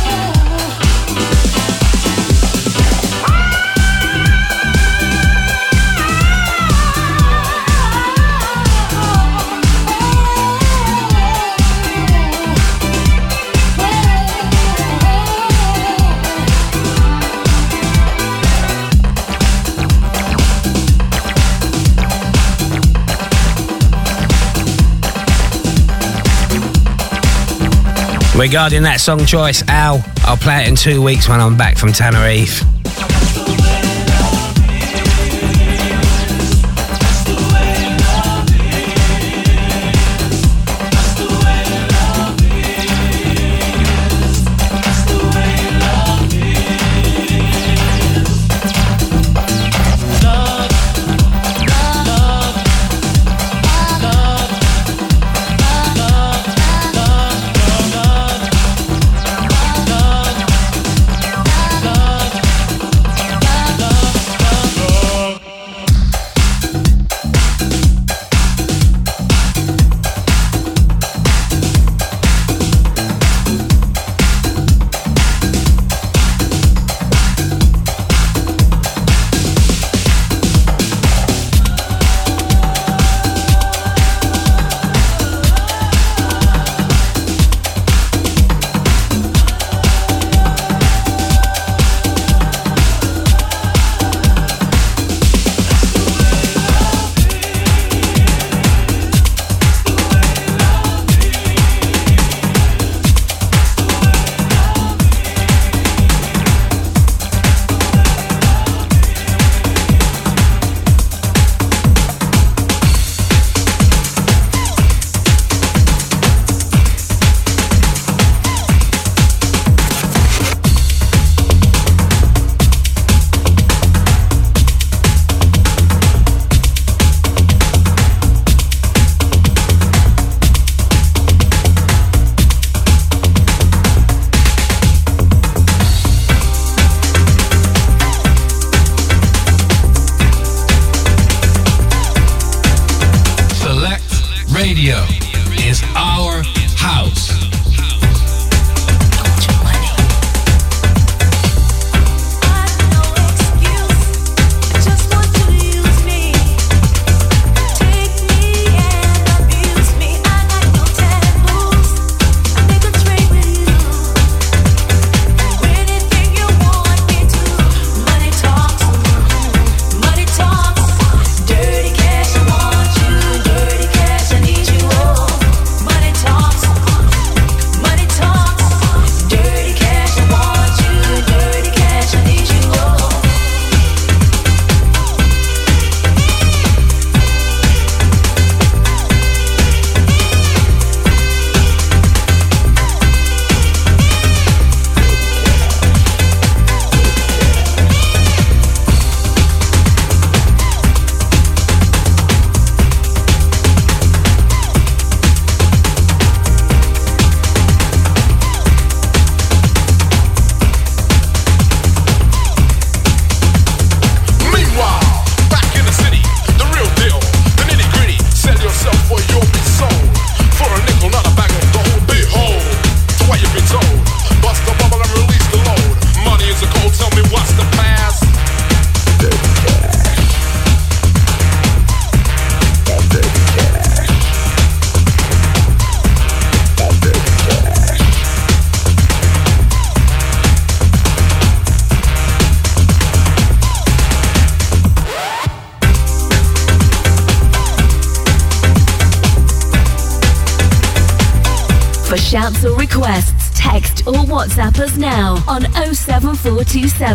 Regarding 28.41 28.81
that 28.83 28.99
song 28.99 29.23
choice, 29.27 29.61
Al, 29.67 30.03
I'll 30.23 30.35
play 30.35 30.63
it 30.63 30.67
in 30.67 30.75
two 30.75 30.99
weeks 30.99 31.29
when 31.29 31.39
I'm 31.39 31.55
back 31.55 31.77
from 31.77 31.91
Tenerife. 31.91 32.70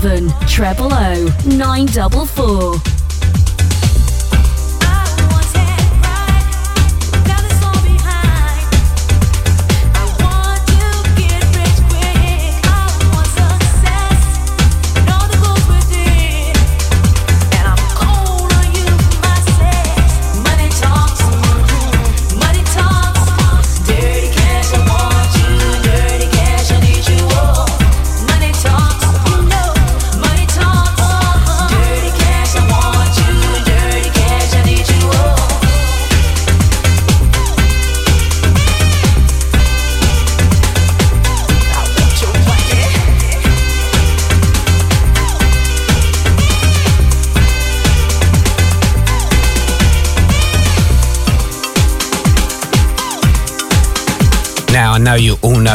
07427 0.01 0.47
treble 0.47 0.93
O 0.93 1.33
944. 1.47 2.86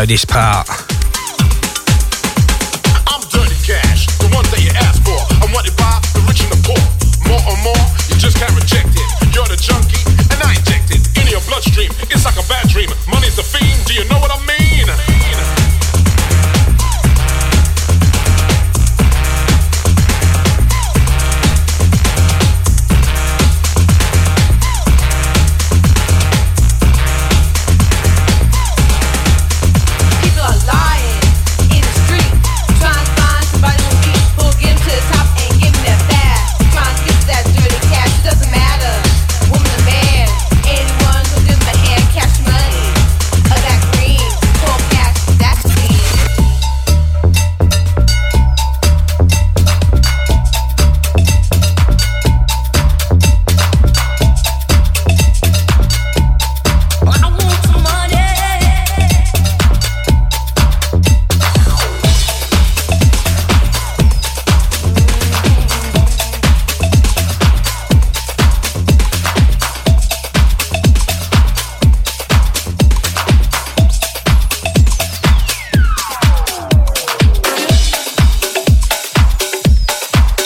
Know 0.02 0.06
this 0.08 0.26
part. 0.26 0.70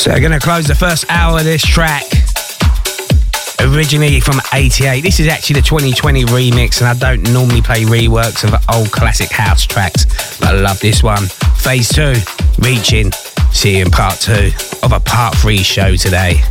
So 0.05 0.11
we're 0.11 0.19
going 0.19 0.33
to 0.33 0.39
close 0.39 0.67
the 0.67 0.75
first 0.75 1.03
hour 1.09 1.39
of 1.39 1.45
this 1.45 1.63
track. 1.63 2.03
Originally 3.59 4.19
from 4.19 4.39
88. 4.53 5.01
This 5.01 5.19
is 5.19 5.27
actually 5.27 5.61
the 5.61 5.65
2020 5.65 6.25
remix, 6.25 6.79
and 6.79 6.87
I 6.87 6.93
don't 6.93 7.33
normally 7.33 7.63
play 7.63 7.85
reworks 7.85 8.43
of 8.43 8.53
old 8.71 8.91
classic 8.91 9.31
house 9.31 9.65
tracks, 9.65 10.05
but 10.39 10.49
I 10.49 10.61
love 10.61 10.79
this 10.79 11.01
one. 11.01 11.25
Phase 11.57 11.89
2, 11.89 12.13
Reaching. 12.59 13.11
See 13.51 13.77
you 13.77 13.85
in 13.85 13.89
part 13.89 14.19
2 14.19 14.51
of 14.83 14.93
a 14.93 14.99
part 14.99 15.37
3 15.37 15.57
show 15.57 15.95
today. 15.95 16.43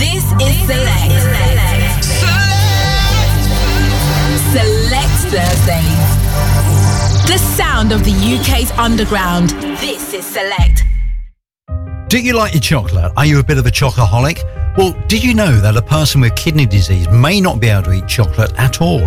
This 0.00 0.24
is 0.24 0.56
Select. 0.64 1.12
Select 4.50 5.18
Thursday. 5.28 5.84
The 7.30 7.36
sound 7.36 7.92
of 7.92 8.02
the 8.04 8.10
UK's 8.10 8.70
underground. 8.78 9.50
This 9.78 10.14
is 10.14 10.24
Select. 10.24 10.84
Do 12.08 12.18
you 12.18 12.32
like 12.32 12.54
your 12.54 12.62
chocolate? 12.62 13.12
Are 13.18 13.26
you 13.26 13.40
a 13.40 13.44
bit 13.44 13.58
of 13.58 13.66
a 13.66 13.70
chocoholic? 13.70 14.42
Well, 14.78 14.92
did 15.06 15.22
you 15.22 15.34
know 15.34 15.60
that 15.60 15.76
a 15.76 15.82
person 15.82 16.22
with 16.22 16.34
kidney 16.34 16.64
disease 16.64 17.06
may 17.10 17.38
not 17.38 17.60
be 17.60 17.68
able 17.68 17.82
to 17.82 17.92
eat 17.92 18.08
chocolate 18.08 18.54
at 18.56 18.80
all? 18.80 19.06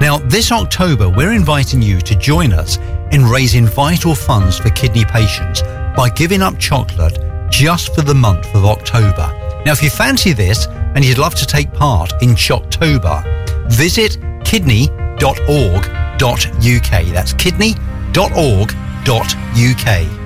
Now, 0.00 0.18
this 0.18 0.50
October, 0.50 1.08
we're 1.08 1.34
inviting 1.34 1.80
you 1.80 2.00
to 2.00 2.16
join 2.16 2.52
us 2.52 2.78
in 3.12 3.24
raising 3.26 3.66
vital 3.66 4.16
funds 4.16 4.58
for 4.58 4.70
kidney 4.70 5.04
patients 5.04 5.62
by 5.96 6.10
giving 6.12 6.42
up 6.42 6.58
chocolate 6.58 7.16
just 7.48 7.94
for 7.94 8.02
the 8.02 8.14
month 8.14 8.52
of 8.56 8.64
October. 8.64 9.38
Now, 9.64 9.72
if 9.72 9.82
you 9.82 9.90
fancy 9.90 10.32
this 10.32 10.66
and 10.66 11.04
you'd 11.04 11.18
love 11.18 11.34
to 11.36 11.46
take 11.46 11.72
part 11.72 12.12
in 12.22 12.30
Shocktober, 12.30 13.22
visit 13.70 14.18
kidney.org.uk. 14.44 17.04
That's 17.12 17.32
kidney.org.uk. 17.34 20.21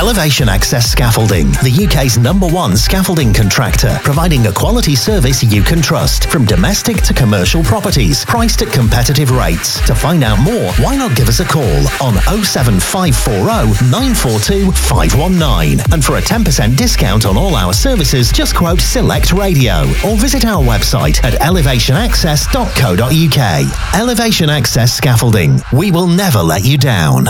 Elevation 0.00 0.48
Access 0.48 0.90
Scaffolding, 0.90 1.48
the 1.62 1.86
UK's 1.86 2.16
number 2.16 2.46
one 2.46 2.74
scaffolding 2.74 3.34
contractor, 3.34 3.98
providing 4.02 4.46
a 4.46 4.52
quality 4.52 4.94
service 4.94 5.42
you 5.42 5.62
can 5.62 5.82
trust 5.82 6.30
from 6.30 6.46
domestic 6.46 7.02
to 7.02 7.12
commercial 7.12 7.62
properties, 7.62 8.24
priced 8.24 8.62
at 8.62 8.72
competitive 8.72 9.30
rates. 9.30 9.78
To 9.86 9.94
find 9.94 10.24
out 10.24 10.40
more, 10.40 10.72
why 10.82 10.96
not 10.96 11.14
give 11.14 11.28
us 11.28 11.40
a 11.40 11.44
call 11.44 11.76
on 12.00 12.14
07540 12.42 13.90
942 13.90 14.72
519. 14.72 15.80
And 15.92 16.02
for 16.02 16.16
a 16.16 16.22
10% 16.22 16.78
discount 16.78 17.26
on 17.26 17.36
all 17.36 17.54
our 17.54 17.74
services, 17.74 18.32
just 18.32 18.56
quote 18.56 18.80
Select 18.80 19.34
Radio 19.34 19.82
or 20.08 20.16
visit 20.16 20.46
our 20.46 20.64
website 20.64 21.22
at 21.24 21.34
elevationaccess.co.uk. 21.42 24.00
Elevation 24.00 24.48
Access 24.48 24.96
Scaffolding. 24.96 25.60
We 25.74 25.92
will 25.92 26.06
never 26.06 26.38
let 26.38 26.64
you 26.64 26.78
down. 26.78 27.26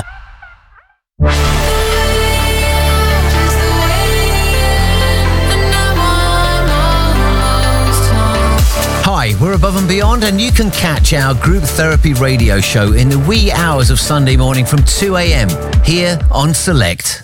We're 9.40 9.54
Above 9.54 9.76
and 9.76 9.88
Beyond, 9.88 10.24
and 10.24 10.40
you 10.40 10.52
can 10.52 10.70
catch 10.70 11.12
our 11.14 11.34
group 11.34 11.62
therapy 11.62 12.12
radio 12.14 12.60
show 12.60 12.92
in 12.92 13.08
the 13.08 13.18
wee 13.18 13.50
hours 13.50 13.90
of 13.90 13.98
Sunday 13.98 14.36
morning 14.36 14.66
from 14.66 14.84
2 14.84 15.16
a.m. 15.16 15.48
here 15.82 16.18
on 16.30 16.52
Select. 16.52 17.22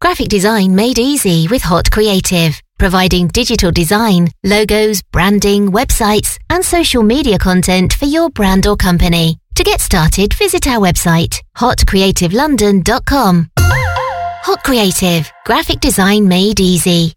Graphic 0.00 0.28
design 0.28 0.74
made 0.74 0.98
easy 0.98 1.48
with 1.48 1.62
Hot 1.62 1.90
Creative, 1.90 2.60
providing 2.78 3.28
digital 3.28 3.70
design, 3.70 4.28
logos, 4.44 5.02
branding, 5.10 5.72
websites, 5.72 6.36
and 6.50 6.62
social 6.62 7.02
media 7.02 7.38
content 7.38 7.94
for 7.94 8.04
your 8.04 8.28
brand 8.28 8.66
or 8.66 8.76
company. 8.76 9.38
To 9.54 9.64
get 9.64 9.80
started, 9.80 10.34
visit 10.34 10.66
our 10.66 10.80
website, 10.80 11.40
hotcreativelondon.com. 11.56 13.50
Hot 13.58 14.62
Creative, 14.62 15.32
graphic 15.46 15.80
design 15.80 16.28
made 16.28 16.60
easy. 16.60 17.15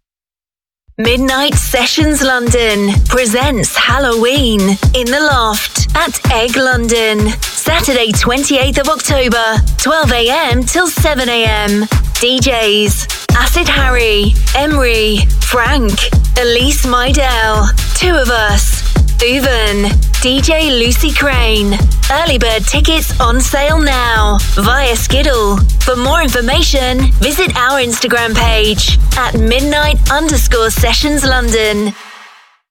Midnight 1.00 1.54
Sessions 1.54 2.22
London 2.22 2.89
presents 3.08 3.74
Halloween 3.74 4.60
in 4.93 5.06
the 5.06 5.30
Loft 5.32 5.88
at 5.95 6.20
Egg 6.34 6.58
London. 6.58 7.30
Saturday, 7.39 8.12
28th 8.12 8.82
of 8.82 8.89
October, 8.89 9.56
12am 9.80 10.70
till 10.70 10.89
7am. 10.89 11.88
DJs 12.20 13.20
Acid 13.34 13.70
Harry, 13.70 14.34
Emery, 14.58 15.20
Frank, 15.39 15.93
Elise 16.38 16.86
Mydell, 16.86 17.70
two 17.97 18.14
of 18.14 18.28
us, 18.28 18.89
Uven, 19.22 19.91
DJ 20.22 20.72
Lucy 20.80 21.11
Crane. 21.13 21.78
Early 22.09 22.38
bird 22.38 22.63
tickets 22.63 23.20
on 23.20 23.41
sale 23.41 23.80
now 23.80 24.38
via 24.55 24.95
Skiddle. 24.95 25.57
For 25.82 25.95
more 25.95 26.22
information, 26.22 27.11
visit 27.20 27.55
our 27.57 27.80
Instagram 27.82 28.34
page 28.34 28.97
at 29.17 29.38
midnight 29.38 29.97
underscore 30.09 30.70
sessions 30.70 31.26
London. 31.26 31.93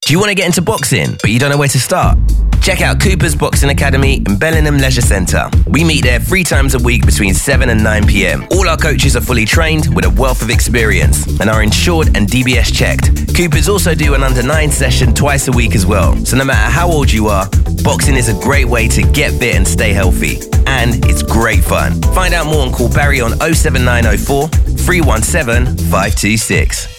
Do 0.08 0.14
you 0.14 0.20
want 0.20 0.30
to 0.30 0.34
get 0.34 0.46
into 0.46 0.62
boxing, 0.62 1.18
but 1.20 1.28
you 1.28 1.38
don't 1.38 1.50
know 1.50 1.58
where 1.58 1.68
to 1.68 1.78
start? 1.78 2.16
Check 2.62 2.80
out 2.80 2.98
Cooper's 2.98 3.34
Boxing 3.34 3.68
Academy 3.68 4.22
in 4.26 4.38
Bellingham 4.38 4.78
Leisure 4.78 5.02
Centre. 5.02 5.50
We 5.66 5.84
meet 5.84 6.02
there 6.02 6.18
three 6.18 6.44
times 6.44 6.74
a 6.74 6.78
week 6.78 7.04
between 7.04 7.34
7 7.34 7.68
and 7.68 7.84
9 7.84 8.06
pm. 8.06 8.48
All 8.52 8.66
our 8.70 8.78
coaches 8.78 9.16
are 9.16 9.20
fully 9.20 9.44
trained 9.44 9.94
with 9.94 10.06
a 10.06 10.10
wealth 10.18 10.40
of 10.40 10.48
experience 10.48 11.26
and 11.40 11.50
are 11.50 11.62
insured 11.62 12.16
and 12.16 12.26
DBS 12.26 12.74
checked. 12.74 13.36
Cooper's 13.36 13.68
also 13.68 13.94
do 13.94 14.14
an 14.14 14.22
under 14.22 14.42
9 14.42 14.70
session 14.70 15.12
twice 15.12 15.46
a 15.48 15.52
week 15.52 15.74
as 15.74 15.84
well. 15.84 16.16
So 16.24 16.38
no 16.38 16.44
matter 16.46 16.70
how 16.70 16.90
old 16.90 17.12
you 17.12 17.26
are, 17.26 17.46
boxing 17.84 18.16
is 18.16 18.30
a 18.30 18.42
great 18.42 18.64
way 18.64 18.88
to 18.88 19.02
get 19.12 19.32
fit 19.32 19.56
and 19.56 19.68
stay 19.68 19.92
healthy. 19.92 20.38
And 20.66 21.04
it's 21.04 21.22
great 21.22 21.62
fun. 21.62 22.00
Find 22.14 22.32
out 22.32 22.46
more 22.46 22.64
and 22.64 22.72
call 22.72 22.90
Barry 22.90 23.20
on 23.20 23.32
07904 23.40 24.48
317 24.48 25.76
526. 25.90 26.98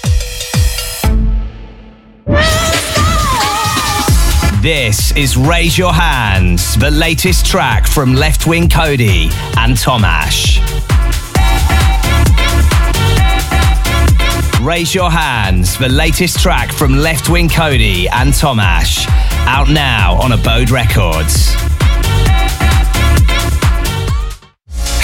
This 4.61 5.13
is 5.15 5.37
Raise 5.37 5.77
Your 5.77 5.93
Hands, 5.93 6.75
the 6.75 6.91
latest 6.91 7.45
track 7.45 7.87
from 7.87 8.13
Left 8.13 8.45
Wing 8.45 8.67
Cody 8.67 9.29
and 9.55 9.77
Tomash. 9.77 10.59
Raise 14.61 14.93
Your 14.93 15.09
Hands, 15.09 15.77
the 15.77 15.87
latest 15.87 16.41
track 16.41 16.73
from 16.73 16.97
Left 16.97 17.29
Wing 17.29 17.47
Cody 17.47 18.09
and 18.09 18.33
Tomash. 18.33 19.07
Out 19.47 19.69
now 19.69 20.19
on 20.21 20.33
Abode 20.33 20.71
Records. 20.71 21.55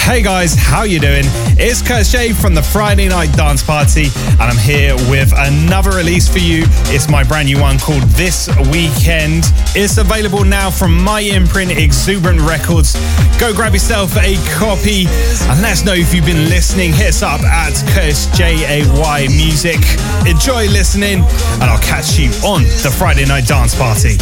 Hey 0.06 0.22
guys, 0.22 0.54
how 0.54 0.84
you 0.84 1.00
doing? 1.00 1.24
It's 1.58 1.82
Kurt 1.82 2.06
Shave 2.06 2.38
from 2.38 2.54
the 2.54 2.62
Friday 2.62 3.10
Night 3.10 3.34
Dance 3.34 3.64
Party, 3.64 4.06
and 4.30 4.40
I'm 4.40 4.58
here 4.58 4.96
with 5.10 5.34
another 5.36 5.90
release 5.98 6.30
for 6.30 6.38
you. 6.38 6.66
It's 6.94 7.10
my 7.10 7.24
brand 7.24 7.48
new 7.48 7.60
one 7.60 7.80
called 7.80 8.04
This 8.14 8.48
Weekend. 8.72 9.46
It's 9.74 9.98
available 9.98 10.46
now 10.46 10.70
from 10.70 11.04
my 11.04 11.22
imprint, 11.22 11.72
Exuberant 11.72 12.40
Records. 12.42 12.94
Go 13.40 13.52
grab 13.52 13.74
yourself 13.74 14.16
a 14.18 14.36
copy 14.54 15.08
and 15.50 15.62
let 15.64 15.72
us 15.72 15.84
know 15.84 15.94
if 15.94 16.14
you've 16.14 16.24
been 16.24 16.50
listening. 16.50 16.94
Hit 16.94 17.10
us 17.10 17.24
up 17.24 17.42
at 17.42 17.74
Curtis 17.90 18.28
J 18.38 18.82
A 18.82 19.02
Y 19.02 19.28
Music. 19.32 19.82
Enjoy 20.30 20.70
listening, 20.70 21.26
and 21.60 21.64
I'll 21.64 21.82
catch 21.82 22.20
you 22.20 22.30
on 22.46 22.62
the 22.86 22.94
Friday 22.96 23.26
Night 23.26 23.48
Dance 23.48 23.74
Party. 23.74 24.18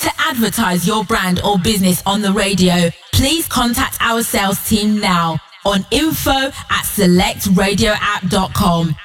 To 0.00 0.10
advertise 0.18 0.86
your 0.86 1.04
brand 1.04 1.40
or 1.44 1.58
business 1.58 2.02
on 2.06 2.22
the 2.22 2.32
radio, 2.32 2.88
please 3.12 3.46
contact 3.46 3.98
our 4.00 4.22
sales 4.22 4.58
team 4.66 4.98
now 4.98 5.36
on 5.66 5.84
info 5.90 6.30
at 6.30 6.84
selectradioapp.com. 6.84 8.96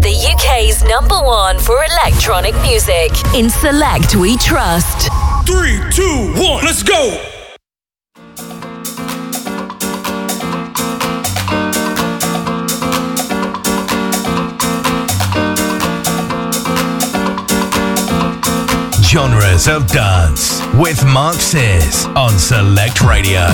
The 0.00 0.34
UK's 0.34 0.82
number 0.84 1.20
one 1.20 1.58
for 1.58 1.84
electronic 1.84 2.54
music. 2.62 3.12
In 3.34 3.50
Select 3.50 4.16
We 4.16 4.38
Trust. 4.38 5.10
Three, 5.46 5.78
two, 5.90 6.32
one, 6.36 6.64
let's 6.64 6.82
go! 6.82 7.35
Genres 19.16 19.66
of 19.66 19.86
Dance 19.86 20.60
with 20.74 21.02
Mark 21.06 21.36
Sears 21.36 22.04
on 22.08 22.38
Select 22.38 23.00
Radio. 23.00 23.46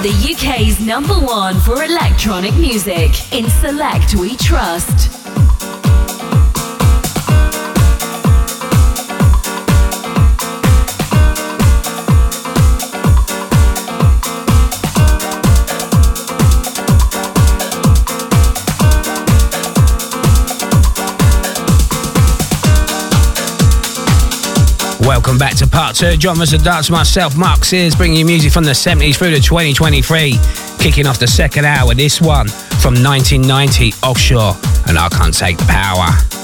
The 0.00 0.32
UK's 0.32 0.80
number 0.80 1.12
one 1.12 1.60
for 1.60 1.84
electronic 1.84 2.54
music. 2.54 3.10
In 3.34 3.46
Select 3.50 4.14
We 4.14 4.38
Trust. 4.38 5.07
Welcome 25.08 25.38
back 25.38 25.56
to 25.56 25.66
part 25.66 25.96
two. 25.96 26.20
Genres 26.20 26.52
of 26.52 26.62
Dance. 26.62 26.90
Myself, 26.90 27.34
Mark 27.34 27.64
Sears, 27.64 27.94
bringing 27.94 28.18
you 28.18 28.26
music 28.26 28.52
from 28.52 28.64
the 28.64 28.72
70s 28.72 29.16
through 29.16 29.30
to 29.30 29.40
2023. 29.40 30.34
Kicking 30.78 31.06
off 31.06 31.18
the 31.18 31.26
second 31.26 31.64
hour, 31.64 31.94
this 31.94 32.20
one 32.20 32.46
from 32.46 32.92
1990, 32.92 33.94
Offshore, 34.02 34.52
and 34.86 34.98
I 34.98 35.08
Can't 35.08 35.32
Take 35.32 35.56
the 35.56 35.64
Power. 35.64 36.37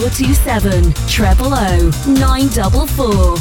07427 0.00 0.92
treble 1.06 1.52
O 1.54 1.90
944. 2.06 3.33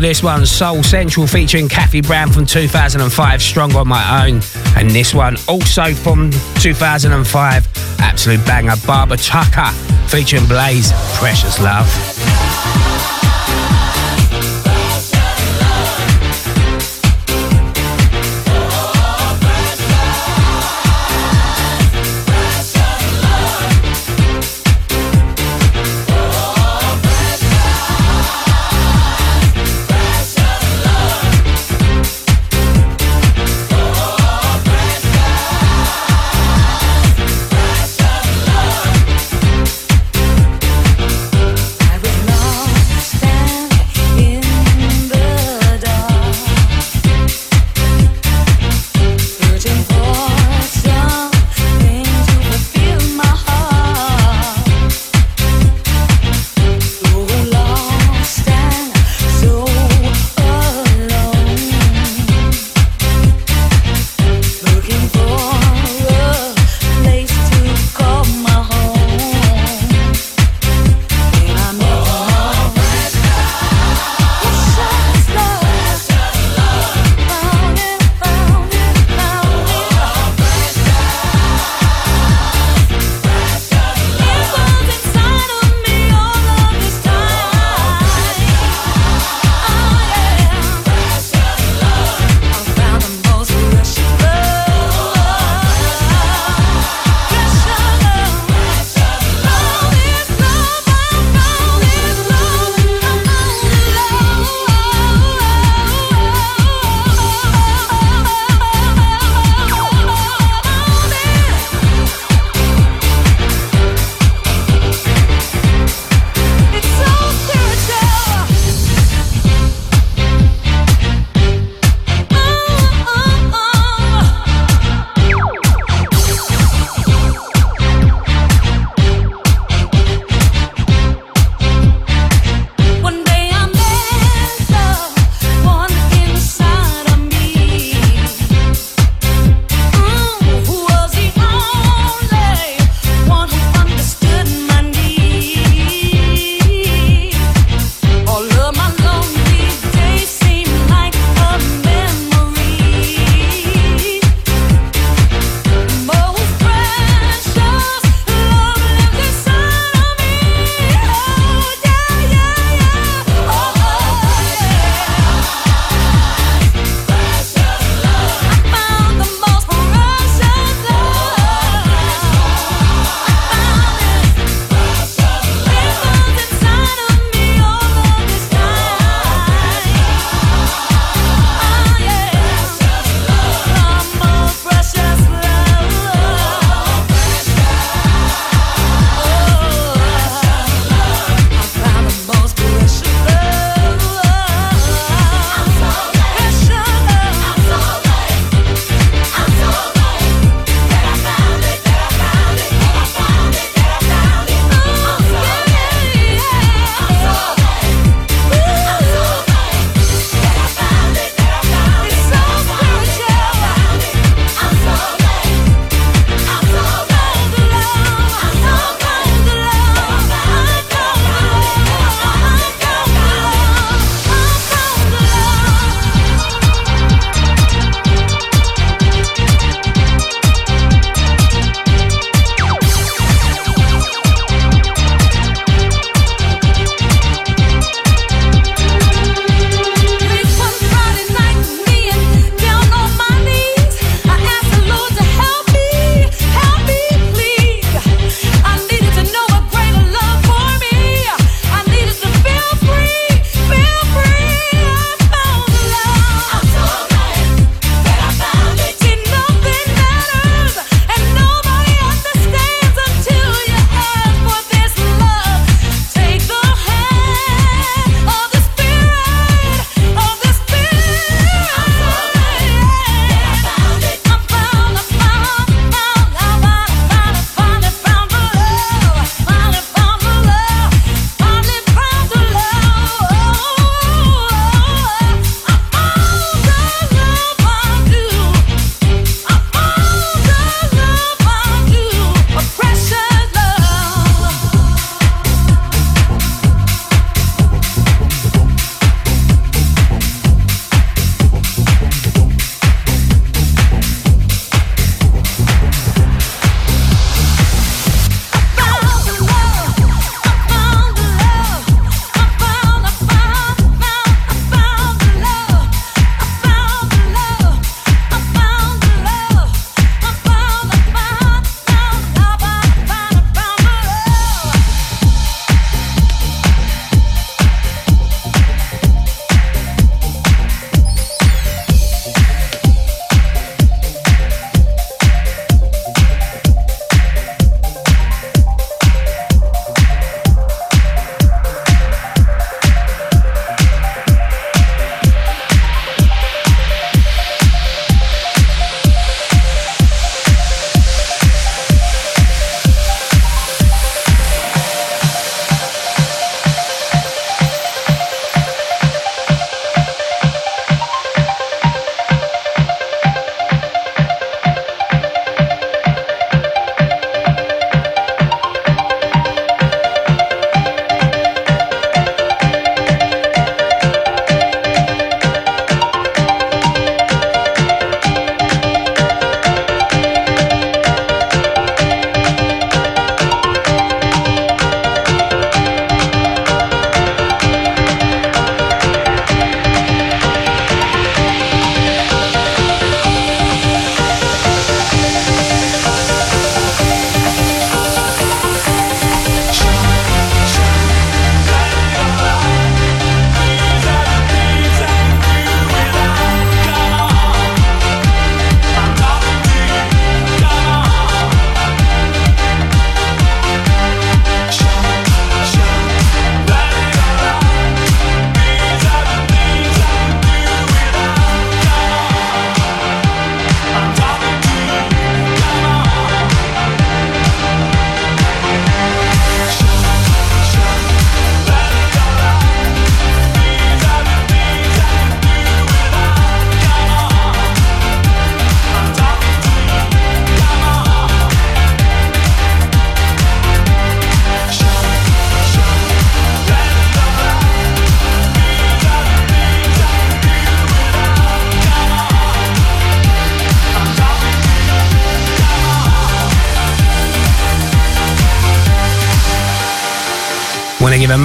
This 0.00 0.22
one, 0.22 0.46
Soul 0.46 0.82
Central 0.82 1.26
featuring 1.26 1.68
Kathy 1.68 2.00
Brown 2.00 2.32
from 2.32 2.46
2005, 2.46 3.42
Strong 3.42 3.76
on 3.76 3.88
My 3.88 4.26
Own. 4.26 4.40
And 4.76 4.90
this 4.90 5.14
one, 5.14 5.36
also 5.48 5.94
from 5.94 6.30
2005, 6.60 7.68
absolute 8.00 8.44
banger, 8.46 8.74
Barbara 8.86 9.18
Tucker 9.18 9.70
featuring 10.08 10.46
Blaze, 10.46 10.92
Precious 11.14 11.60
Love. 11.60 11.86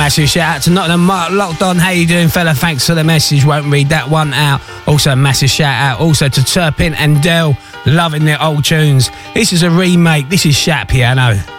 Massive 0.06 0.30
shout 0.30 0.58
out 0.58 0.62
to 0.62 0.70
Nottingham 0.70 1.04
Mark 1.04 1.32
Locked 1.32 1.64
On. 1.64 1.78
How 1.78 1.90
you 1.90 2.06
doing, 2.06 2.28
fella? 2.28 2.54
Thanks 2.54 2.86
for 2.86 2.94
the 2.94 3.04
message. 3.04 3.44
Won't 3.44 3.66
read 3.72 3.90
that 3.90 4.08
one 4.08 4.36
out. 4.36 4.62
Also, 4.88 5.16
massive 5.16 5.50
shout 5.50 5.74
out 5.74 6.00
also 6.00 6.30
to 6.30 6.44
Turpin 6.44 6.94
and 6.94 7.24
Dell. 7.24 7.58
Loving 7.88 8.24
their 8.24 8.40
old 8.40 8.66
tunes. 8.66 9.10
This 9.34 9.52
is 9.52 9.64
a 9.64 9.72
remake. 9.72 10.30
This 10.30 10.46
is 10.46 10.56
Shout 10.56 10.90
Pjanoo. 10.90 11.55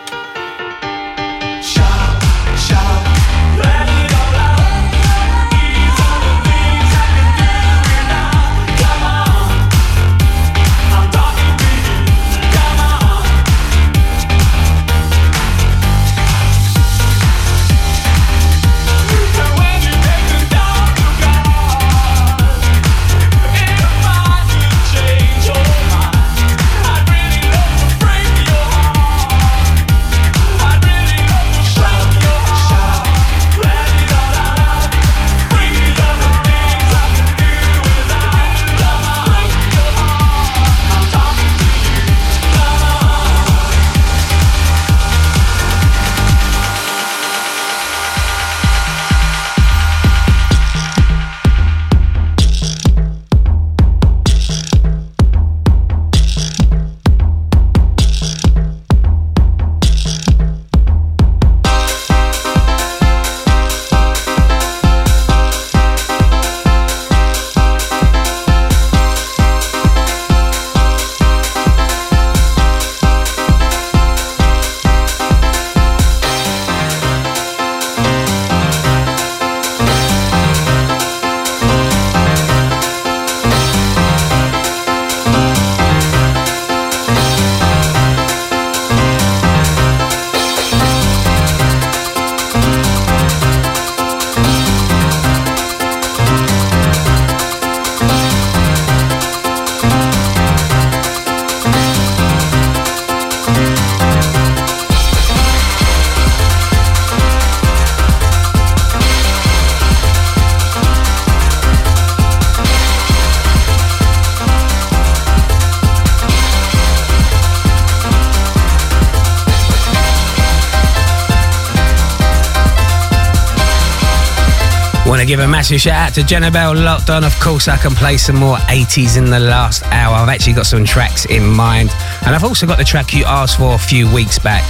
Massive 125.66 125.80
shout 125.80 126.10
out 126.10 126.14
to 126.14 126.22
Jenna 126.22 126.48
Bell 126.48 126.76
Locked 126.76 127.10
On. 127.10 127.24
Of 127.24 127.34
course, 127.40 127.66
I 127.66 127.76
can 127.76 127.90
play 127.90 128.18
some 128.18 128.36
more 128.36 128.56
80s 128.68 129.16
in 129.18 129.24
the 129.24 129.40
last 129.40 129.82
hour. 129.86 130.14
I've 130.14 130.28
actually 130.28 130.52
got 130.52 130.66
some 130.66 130.84
tracks 130.84 131.24
in 131.24 131.44
mind. 131.44 131.90
And 132.24 132.36
I've 132.36 132.44
also 132.44 132.68
got 132.68 132.78
the 132.78 132.84
track 132.84 133.12
you 133.12 133.24
asked 133.24 133.56
for 133.56 133.74
a 133.74 133.78
few 133.78 134.08
weeks 134.14 134.38
back. 134.38 134.62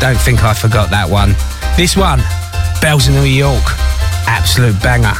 Don't 0.00 0.18
think 0.18 0.42
I 0.42 0.52
forgot 0.52 0.90
that 0.90 1.08
one. 1.08 1.36
This 1.76 1.96
one, 1.96 2.18
Bells 2.82 3.06
in 3.06 3.14
New 3.14 3.30
York. 3.30 3.62
Absolute 4.26 4.74
banger. 4.82 5.14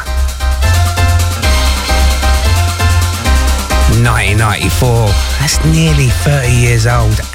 1994. 4.03 5.07
That's 5.39 5.65
nearly 5.67 6.09
30 6.09 6.51
years 6.51 6.89
old. 6.89 7.30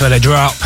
Get 0.00 0.12
ready 0.12 0.59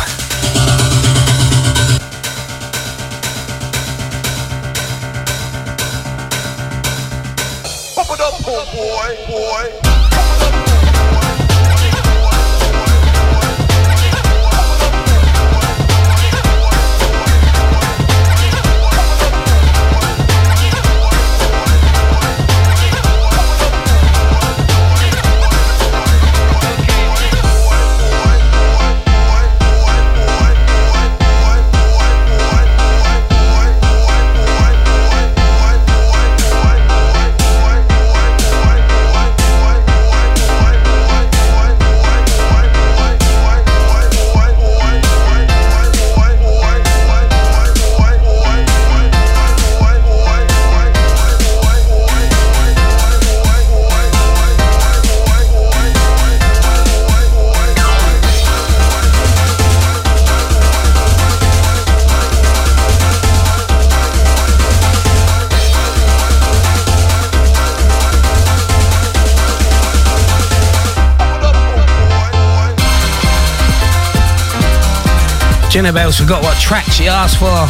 Jenna 75.85 75.99
Bell's 75.99 76.17
forgot 76.19 76.41
what 76.41 76.59
track 76.59 76.85
she 76.85 77.07
asked 77.07 77.37
for. 77.37 77.67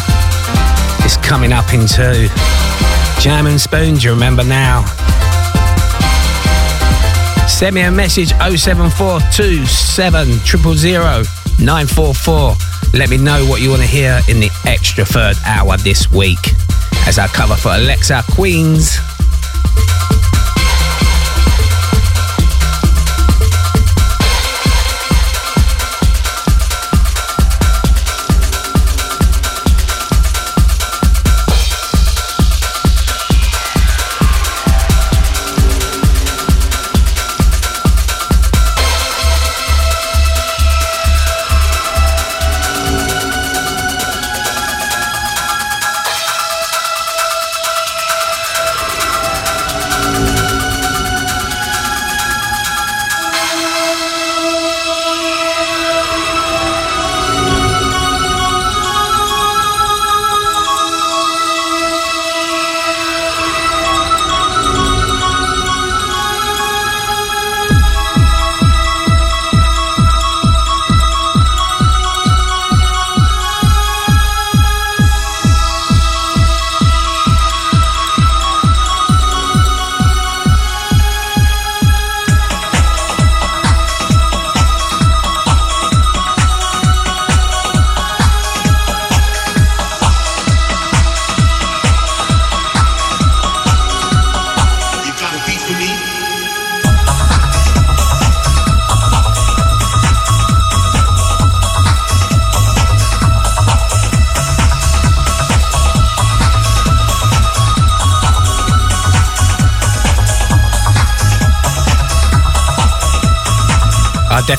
It's 1.03 1.17
coming 1.17 1.51
up 1.51 1.73
into 1.73 2.29
Jam 3.19 3.45
and 3.45 3.59
Spoon, 3.59 3.95
do 3.95 4.07
you 4.07 4.13
remember 4.13 4.41
now? 4.41 4.85
Send 7.45 7.75
me 7.75 7.81
a 7.81 7.91
message 7.91 8.29
07427 8.29 10.29
944. 11.59 12.55
Let 12.93 13.09
me 13.09 13.17
know 13.17 13.45
what 13.47 13.61
you 13.61 13.69
want 13.69 13.81
to 13.81 13.87
hear 13.89 14.21
in 14.29 14.39
the 14.39 14.49
extra 14.65 15.03
third 15.03 15.35
hour 15.45 15.75
this 15.75 16.09
week 16.09 16.39
as 17.07 17.19
I 17.19 17.27
cover 17.27 17.57
for 17.57 17.73
Alexa 17.73 18.23
Queens. 18.31 18.97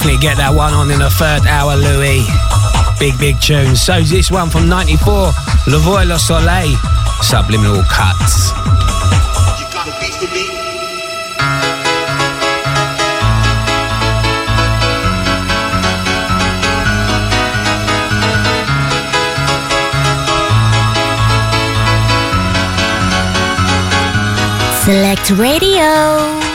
Definitely 0.07 0.29
get 0.29 0.37
that 0.37 0.55
one 0.55 0.73
on 0.73 0.89
in 0.93 1.01
the 1.01 1.11
third 1.11 1.49
hour, 1.49 1.75
Louis. 1.75 2.23
Big, 3.01 3.19
big 3.19 3.41
tune. 3.41 3.75
So 3.75 4.01
this 4.03 4.31
one 4.31 4.51
from 4.51 4.69
94, 4.69 5.33
Le 5.67 5.79
Voie 5.79 6.05
Le 6.05 6.17
Soleil, 6.17 6.79
Subliminal 7.23 7.83
Cuts. 7.91 8.55
You 9.59 9.67
got 9.75 9.89
a 9.89 9.99
beat 9.99 10.15
for 10.15 10.31
me? 10.31 10.47
Select 24.85 25.31
Radio. 25.31 26.46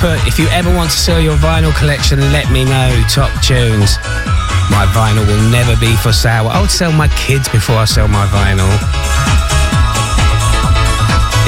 Put, 0.00 0.26
if 0.26 0.38
you 0.38 0.46
ever 0.48 0.74
want 0.74 0.90
to 0.90 0.96
sell 0.96 1.20
your 1.20 1.36
vinyl 1.36 1.74
collection, 1.74 2.20
let 2.32 2.50
me 2.50 2.64
know. 2.64 3.02
Top 3.08 3.30
tunes. 3.42 3.96
My 4.70 4.86
vinyl 4.92 5.26
will 5.26 5.50
never 5.50 5.76
be 5.80 5.96
for 5.96 6.12
sale. 6.12 6.48
I 6.48 6.60
would 6.60 6.70
sell 6.70 6.92
my 6.92 7.08
kids 7.08 7.48
before 7.48 7.76
I 7.76 7.84
sell 7.84 8.08
my 8.08 8.26
vinyl. 8.26 8.70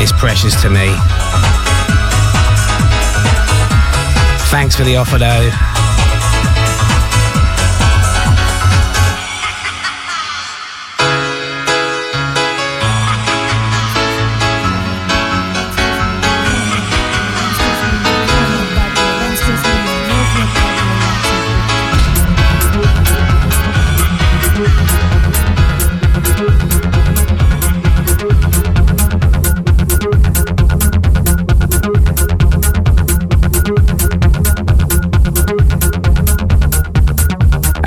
It's 0.00 0.12
precious 0.12 0.60
to 0.62 0.70
me. 0.70 0.88
Thanks 4.50 4.76
for 4.76 4.84
the 4.84 4.96
offer, 4.96 5.18
though. 5.18 5.75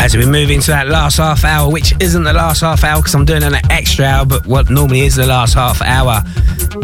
As 0.09 0.17
we 0.17 0.25
move 0.25 0.49
into 0.49 0.71
that 0.71 0.87
last 0.87 1.17
half 1.17 1.45
hour, 1.45 1.71
which 1.71 1.93
isn't 2.01 2.23
the 2.23 2.33
last 2.33 2.61
half 2.61 2.83
hour 2.83 2.97
because 2.97 3.13
I'm 3.13 3.25
doing 3.25 3.43
an 3.43 3.53
extra 3.69 4.05
hour, 4.05 4.25
but 4.25 4.47
what 4.47 4.71
normally 4.71 5.01
is 5.01 5.15
the 5.15 5.27
last 5.27 5.53
half 5.53 5.83
hour. 5.83 6.23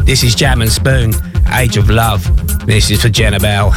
This 0.04 0.22
is 0.22 0.36
Jam 0.36 0.62
and 0.62 0.72
Spoon, 0.72 1.12
Age 1.52 1.76
of 1.76 1.90
Love. 1.90 2.24
This 2.68 2.92
is 2.92 3.02
for 3.02 3.10
Jenna 3.10 3.40
Bell. 3.40 3.74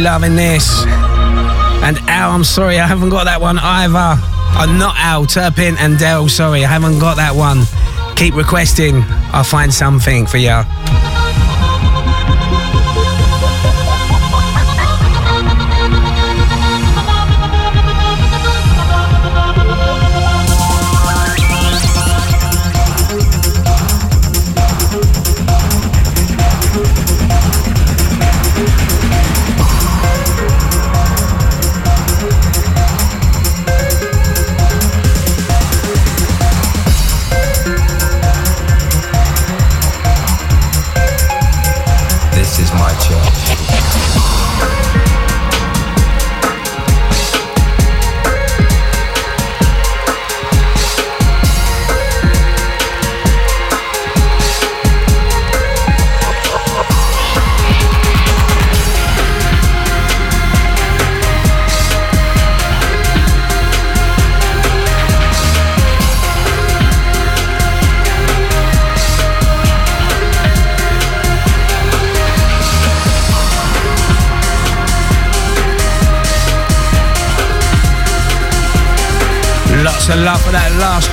Loving 0.00 0.36
this. 0.36 0.84
And 1.82 1.98
Al, 2.08 2.32
I'm 2.32 2.44
sorry, 2.44 2.78
I 2.78 2.86
haven't 2.86 3.10
got 3.10 3.24
that 3.24 3.40
one 3.40 3.58
either. 3.58 4.18
I'm 4.58 4.78
not 4.78 4.96
Al, 4.98 5.26
Turpin 5.26 5.76
and 5.78 5.98
Dell, 5.98 6.28
sorry, 6.28 6.64
I 6.64 6.68
haven't 6.68 6.98
got 6.98 7.16
that 7.16 7.34
one. 7.34 7.64
Keep 8.16 8.34
requesting, 8.34 9.02
I'll 9.32 9.44
find 9.44 9.72
something 9.72 10.26
for 10.26 10.38
you. 10.38 10.62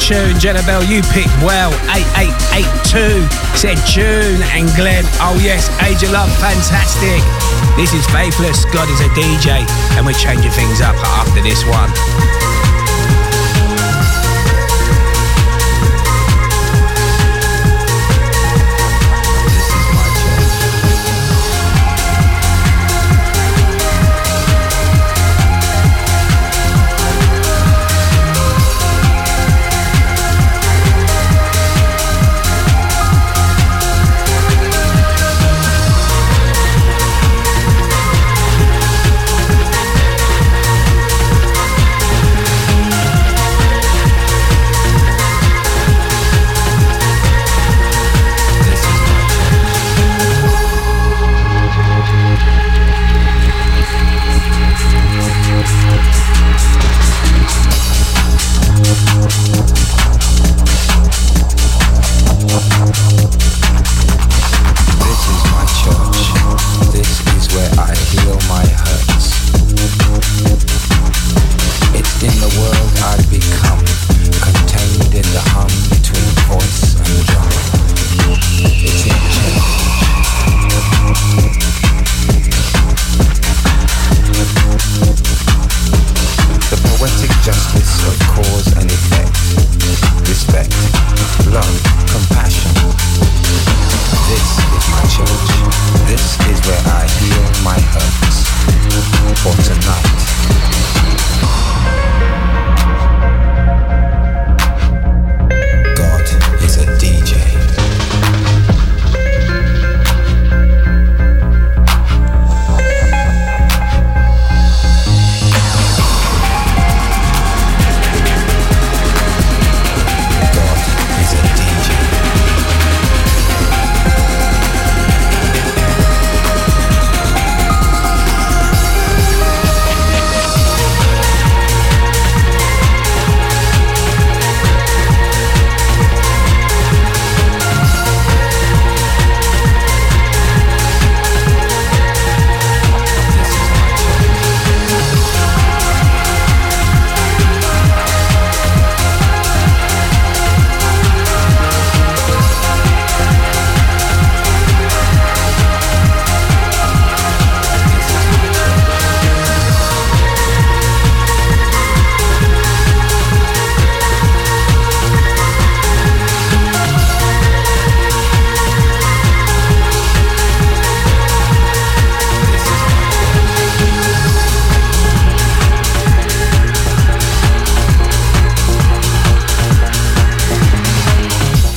Tune. 0.07 0.39
Jenna 0.39 0.63
Bell, 0.63 0.83
you 0.85 1.01
picked 1.11 1.35
well. 1.43 1.75
8882 1.91 3.27
said 3.59 3.75
June 3.83 4.39
and 4.55 4.71
Glenn. 4.79 5.03
Oh, 5.19 5.35
yes, 5.43 5.67
Age 5.83 6.01
of 6.03 6.11
Love, 6.11 6.31
fantastic. 6.39 7.19
This 7.75 7.91
is 7.93 8.07
Faithless. 8.07 8.63
God 8.71 8.87
is 8.87 9.01
a 9.01 9.09
DJ, 9.11 9.67
and 9.99 10.05
we're 10.05 10.13
changing 10.13 10.51
things 10.51 10.79
up 10.79 10.95
after 11.19 11.41
this 11.41 11.65
one. 11.67 11.91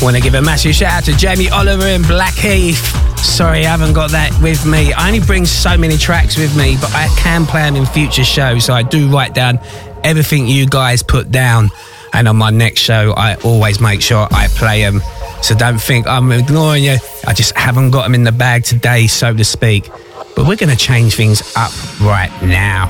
Want 0.02 0.16
to 0.16 0.22
give 0.22 0.32
a 0.32 0.40
massive 0.40 0.74
shout 0.74 0.92
out 0.92 1.04
to 1.04 1.16
Jamie 1.16 1.50
Oliver 1.50 1.86
in 1.86 2.00
Blackheath. 2.02 2.78
Sorry, 3.18 3.66
I 3.66 3.70
haven't 3.70 3.92
got 3.92 4.10
that 4.12 4.32
with 4.42 4.64
me. 4.64 4.94
I 4.94 5.08
only 5.08 5.20
bring 5.20 5.44
so 5.44 5.76
many 5.76 5.98
tracks 5.98 6.38
with 6.38 6.56
me, 6.56 6.78
but 6.80 6.90
I 6.94 7.08
can 7.18 7.44
play 7.44 7.60
them 7.62 7.76
in 7.76 7.84
future 7.84 8.24
shows. 8.24 8.64
So 8.64 8.72
I 8.72 8.82
do 8.82 9.10
write 9.10 9.34
down 9.34 9.60
everything 10.02 10.46
you 10.46 10.66
guys 10.66 11.02
put 11.02 11.30
down. 11.30 11.68
And 12.14 12.28
on 12.28 12.36
my 12.36 12.48
next 12.48 12.80
show, 12.80 13.12
I 13.14 13.34
always 13.44 13.78
make 13.78 14.00
sure 14.00 14.26
I 14.30 14.48
play 14.48 14.80
them. 14.82 15.02
So 15.42 15.54
don't 15.54 15.78
think 15.78 16.06
I'm 16.06 16.32
ignoring 16.32 16.84
you. 16.84 16.96
I 17.26 17.34
just 17.34 17.54
haven't 17.54 17.90
got 17.90 18.04
them 18.04 18.14
in 18.14 18.24
the 18.24 18.32
bag 18.32 18.64
today, 18.64 19.06
so 19.06 19.34
to 19.34 19.44
speak. 19.44 19.90
But 20.34 20.46
we're 20.46 20.56
going 20.56 20.70
to 20.70 20.76
change 20.76 21.14
things 21.14 21.42
up 21.56 21.72
right 22.00 22.32
now. 22.42 22.88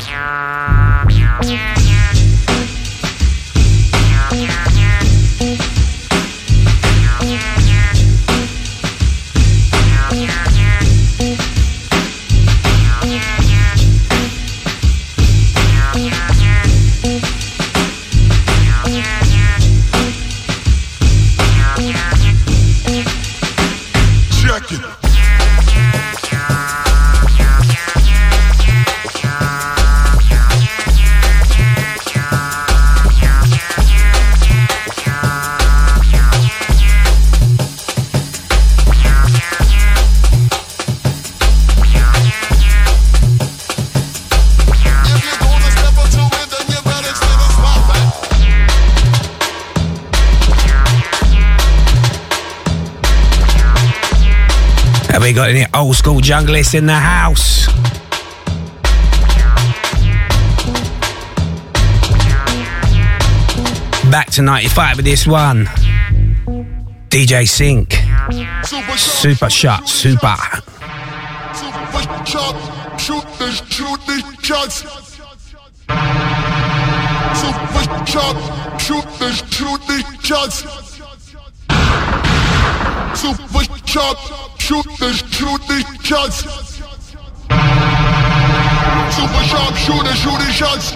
Check 0.00 0.79
we 55.30 55.34
got 55.34 55.48
any 55.48 55.64
old 55.74 55.94
school 55.94 56.20
junglists 56.20 56.74
in 56.74 56.86
the 56.86 56.92
house? 56.92 57.66
Back 64.10 64.30
to 64.32 64.42
95 64.42 64.96
with 64.96 65.04
this 65.04 65.28
one. 65.28 65.66
DJ 67.10 67.46
Zinc. 67.46 67.94
Super 68.98 69.48
shot, 69.48 69.88
super. 69.88 70.34
Shot, 72.26 72.98
shoot 72.98 73.24
this, 73.38 73.62
shoot 73.68 74.00
shots. 74.42 74.82
Super 77.38 77.84
shot, 78.04 78.80
shoot 78.80 79.04
this, 79.20 79.38
shoot 79.48 80.24
shots. 80.24 80.64
Super 83.14 83.86
shot, 83.86 84.59
shoot 84.70 84.86
this, 85.00 85.18
shoot 85.32 85.60
these 85.66 85.84
shots. 86.04 86.44
Super 89.16 89.42
sharp 89.50 89.74
shooter, 89.74 90.14
shooting 90.14 90.52
shots. 90.52 90.92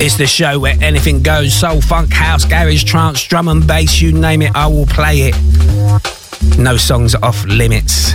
It's 0.00 0.16
the 0.16 0.26
show 0.26 0.58
where 0.58 0.76
anything 0.80 1.22
goes 1.22 1.52
soul, 1.52 1.82
funk, 1.82 2.10
house, 2.10 2.46
garage, 2.46 2.84
trance, 2.84 3.22
drum 3.22 3.48
and 3.48 3.66
bass, 3.66 4.00
you 4.00 4.12
name 4.12 4.40
it, 4.40 4.52
I 4.54 4.66
will 4.66 4.86
play 4.86 5.30
it. 5.30 6.58
No 6.58 6.78
songs 6.78 7.14
off 7.16 7.44
limits. 7.44 8.14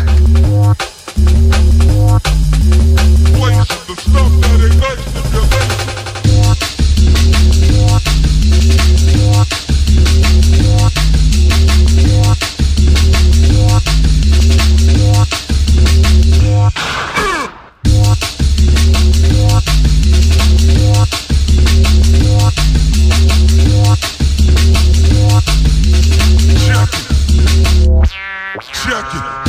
Check 28.88 29.14
it. 29.16 29.47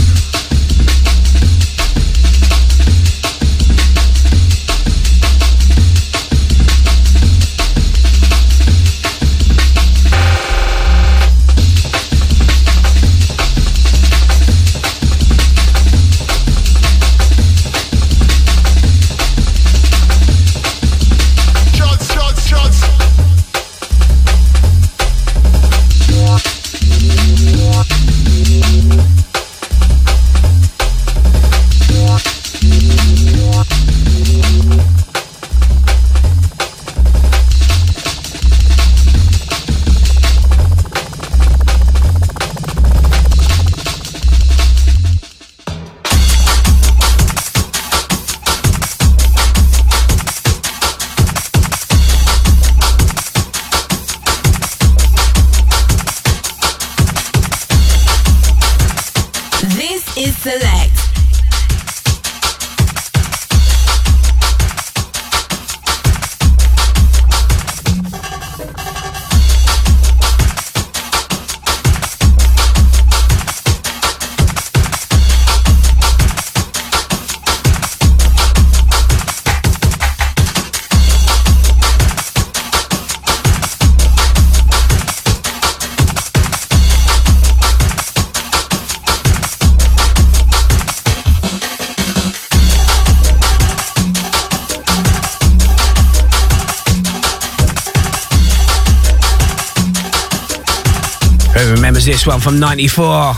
This 102.19 102.27
one 102.27 102.41
from 102.41 102.59
94? 102.59 103.33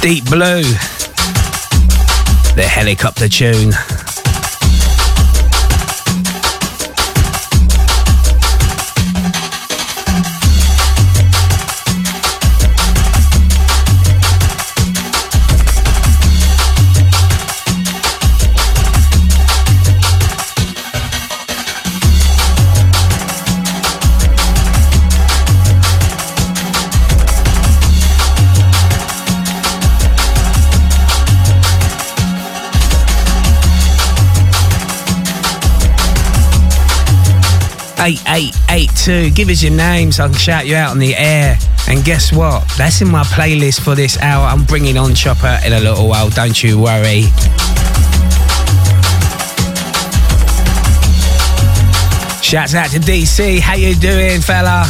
Deep 0.00 0.24
Blue. 0.24 0.62
The 2.54 2.66
helicopter 2.66 3.28
tune. 3.28 3.72
8882. 38.00 39.30
Give 39.30 39.48
us 39.48 39.62
your 39.62 39.72
name 39.72 40.12
so 40.12 40.24
I 40.24 40.28
can 40.28 40.36
shout 40.36 40.66
you 40.66 40.76
out 40.76 40.90
on 40.90 40.98
the 40.98 41.16
air. 41.16 41.58
And 41.88 42.04
guess 42.04 42.32
what? 42.32 42.68
That's 42.76 43.00
in 43.00 43.08
my 43.10 43.24
playlist 43.24 43.80
for 43.80 43.94
this 43.94 44.18
hour. 44.18 44.46
I'm 44.46 44.64
bringing 44.64 44.96
on 44.96 45.14
Chopper 45.14 45.58
in 45.64 45.72
a 45.72 45.80
little 45.80 46.08
while. 46.08 46.30
Don't 46.30 46.62
you 46.62 46.78
worry. 46.78 47.22
Shouts 52.42 52.74
out 52.74 52.90
to 52.90 52.98
DC. 52.98 53.60
How 53.60 53.74
you 53.74 53.94
doing, 53.94 54.40
fella? 54.40 54.86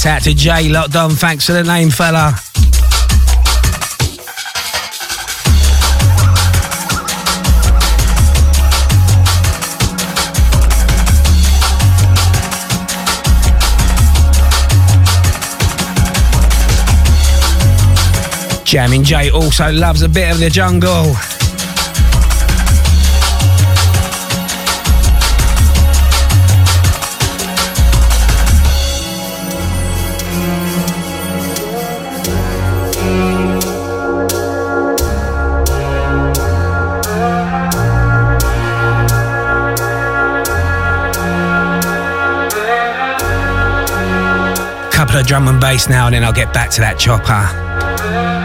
Shouts 0.00 0.06
out 0.06 0.30
to 0.30 0.34
Jay 0.34 0.70
Locked 0.70 0.96
On. 0.96 1.10
Thanks 1.10 1.44
for 1.44 1.52
the 1.52 1.62
name, 1.62 1.90
fella. 1.90 2.32
Jamming 18.64 19.04
Jay 19.04 19.30
also 19.30 19.70
loves 19.70 20.00
a 20.00 20.08
bit 20.08 20.32
of 20.32 20.40
the 20.40 20.48
jungle. 20.48 21.14
Of 45.12 45.26
drum 45.26 45.48
and 45.48 45.60
bass 45.60 45.88
now, 45.88 46.06
and 46.06 46.14
then 46.14 46.22
I'll 46.22 46.32
get 46.32 46.52
back 46.52 46.70
to 46.70 46.80
that 46.82 46.96
chopper. 46.98 48.39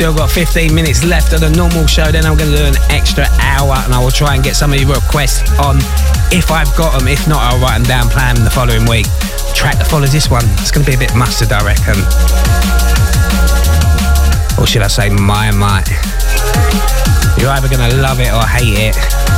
Still 0.00 0.16
got 0.16 0.30
15 0.30 0.74
minutes 0.74 1.04
left 1.04 1.34
of 1.34 1.40
the 1.40 1.50
normal 1.50 1.86
show. 1.86 2.10
Then 2.10 2.24
I'm 2.24 2.34
going 2.34 2.50
to 2.50 2.56
do 2.56 2.64
an 2.64 2.74
extra 2.88 3.26
hour, 3.36 3.76
and 3.84 3.92
I 3.92 4.00
will 4.02 4.10
try 4.10 4.34
and 4.34 4.42
get 4.42 4.56
some 4.56 4.72
of 4.72 4.80
your 4.80 4.88
requests 4.94 5.44
on 5.60 5.76
if 6.32 6.50
I've 6.50 6.74
got 6.74 6.98
them. 6.98 7.06
If 7.06 7.28
not, 7.28 7.36
I'll 7.36 7.60
write 7.60 7.76
them 7.76 7.84
down, 7.84 8.08
plan 8.08 8.42
the 8.42 8.48
following 8.48 8.88
week. 8.88 9.04
Track 9.52 9.76
that 9.76 9.88
follows 9.88 10.10
this 10.10 10.30
one. 10.30 10.44
It's 10.56 10.70
going 10.70 10.86
to 10.86 10.90
be 10.90 10.96
a 10.96 10.98
bit 10.98 11.14
mustard, 11.14 11.52
I 11.52 11.60
reckon. 11.60 12.00
Or 14.56 14.66
should 14.66 14.80
I 14.80 14.88
say, 14.88 15.10
my 15.10 15.52
my? 15.52 15.84
You're 17.36 17.52
either 17.52 17.68
going 17.68 17.84
to 17.84 18.00
love 18.00 18.20
it 18.20 18.32
or 18.32 18.40
hate 18.48 18.80
it. 18.80 19.29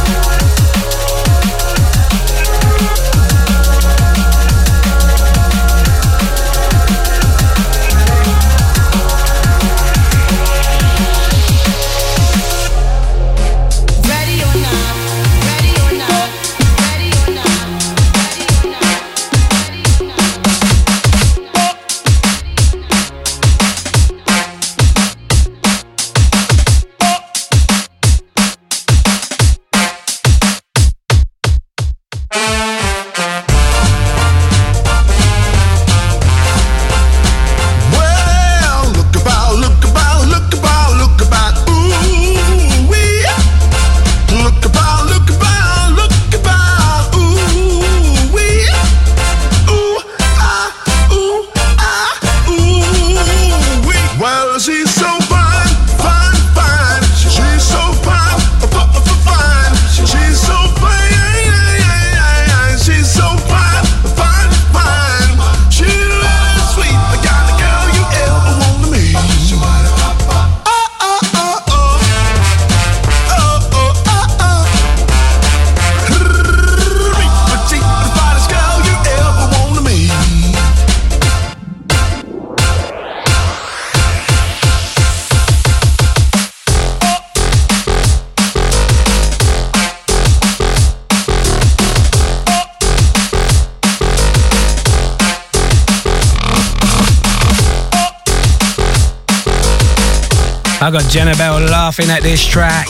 Got 100.93 101.11
Jenna 101.11 101.35
Bell 101.37 101.59
laughing 101.59 102.11
at 102.11 102.23
this 102.23 102.45
track. 102.45 102.87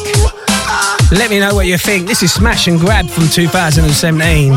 Let 1.12 1.30
me 1.30 1.38
know 1.38 1.54
what 1.54 1.66
you 1.66 1.78
think. 1.78 2.08
This 2.08 2.22
is 2.22 2.32
Smash 2.32 2.66
and 2.66 2.80
Grab 2.80 3.06
from 3.08 3.28
2017. 3.28 4.52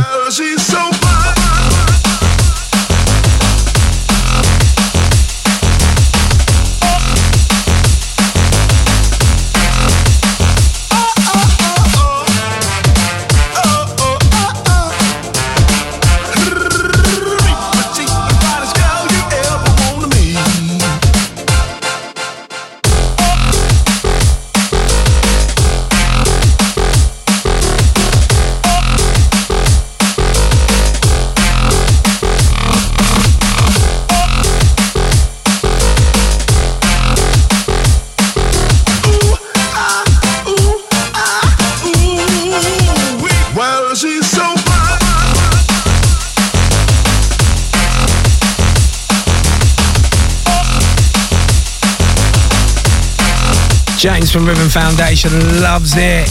James 54.05 54.31
from 54.31 54.45
Rhythm 54.45 54.69
Foundation 54.69 55.31
loves 55.63 55.95
it. 55.97 56.29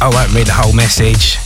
I 0.00 0.08
won't 0.10 0.32
read 0.32 0.46
the 0.46 0.54
whole 0.54 0.72
message. 0.72 1.36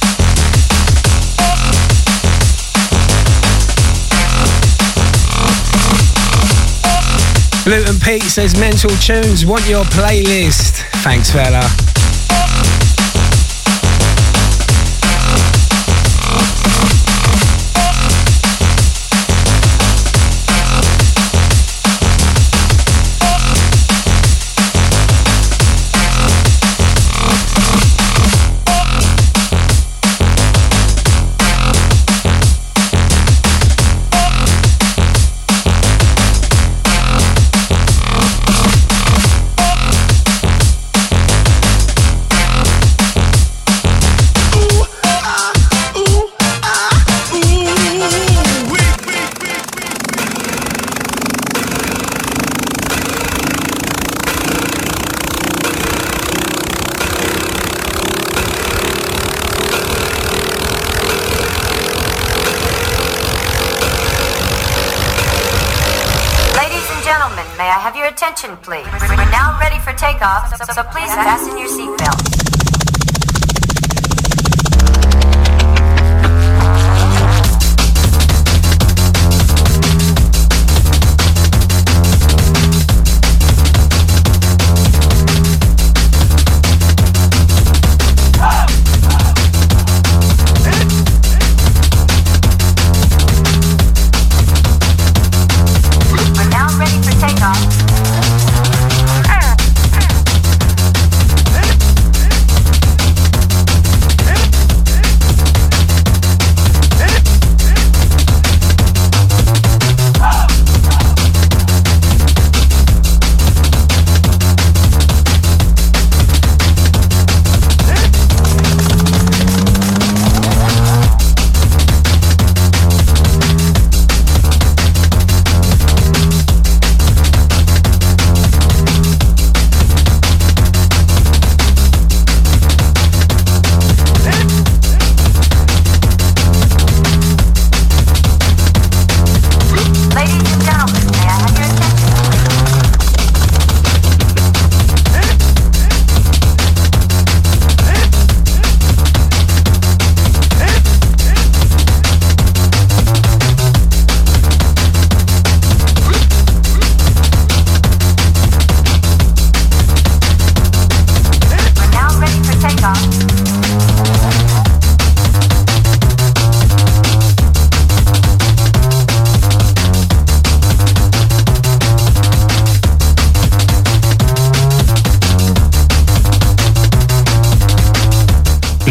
Luton 7.66 7.98
Pete 7.98 8.22
says 8.22 8.56
mental 8.60 8.90
tunes, 8.98 9.44
want 9.44 9.68
your 9.68 9.82
playlist. 9.86 10.84
Thanks, 11.02 11.32
fella. 11.32 11.95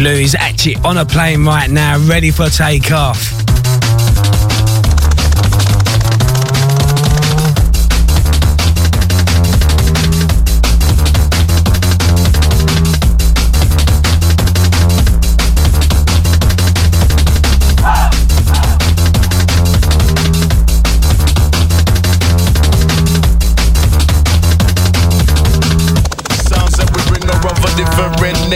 Louis 0.06 0.36
actually 0.36 0.76
on 0.84 0.98
a 0.98 1.04
plane 1.04 1.44
right 1.44 1.68
now, 1.68 1.98
ready 2.06 2.30
for 2.30 2.48
takeoff. 2.48 3.45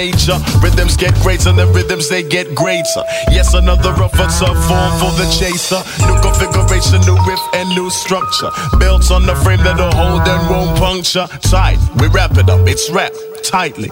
Nature. 0.01 0.39
Rhythms 0.65 0.97
get 0.97 1.15
greater, 1.21 1.53
the 1.53 1.67
rhythms 1.77 2.09
they 2.09 2.23
get 2.23 2.55
greater. 2.55 3.03
Yes, 3.29 3.53
another 3.53 3.93
officer 4.01 4.53
form 4.69 4.93
for 5.01 5.13
the 5.21 5.29
chaser. 5.39 5.83
New 6.09 6.17
configuration, 6.25 7.01
new 7.05 7.19
riff, 7.29 7.43
and 7.53 7.69
new 7.77 7.91
structure. 7.91 8.51
Built 8.79 9.11
on 9.11 9.27
the 9.27 9.37
frame 9.45 9.63
that'll 9.63 9.93
hold 9.93 10.27
and 10.27 10.43
won't 10.49 10.79
puncture. 10.79 11.27
Tight, 11.43 11.79
we 12.01 12.07
wrap 12.09 12.33
it 12.39 12.49
up, 12.49 12.67
it's 12.67 12.89
wrapped 12.91 13.19
tightly. 13.45 13.91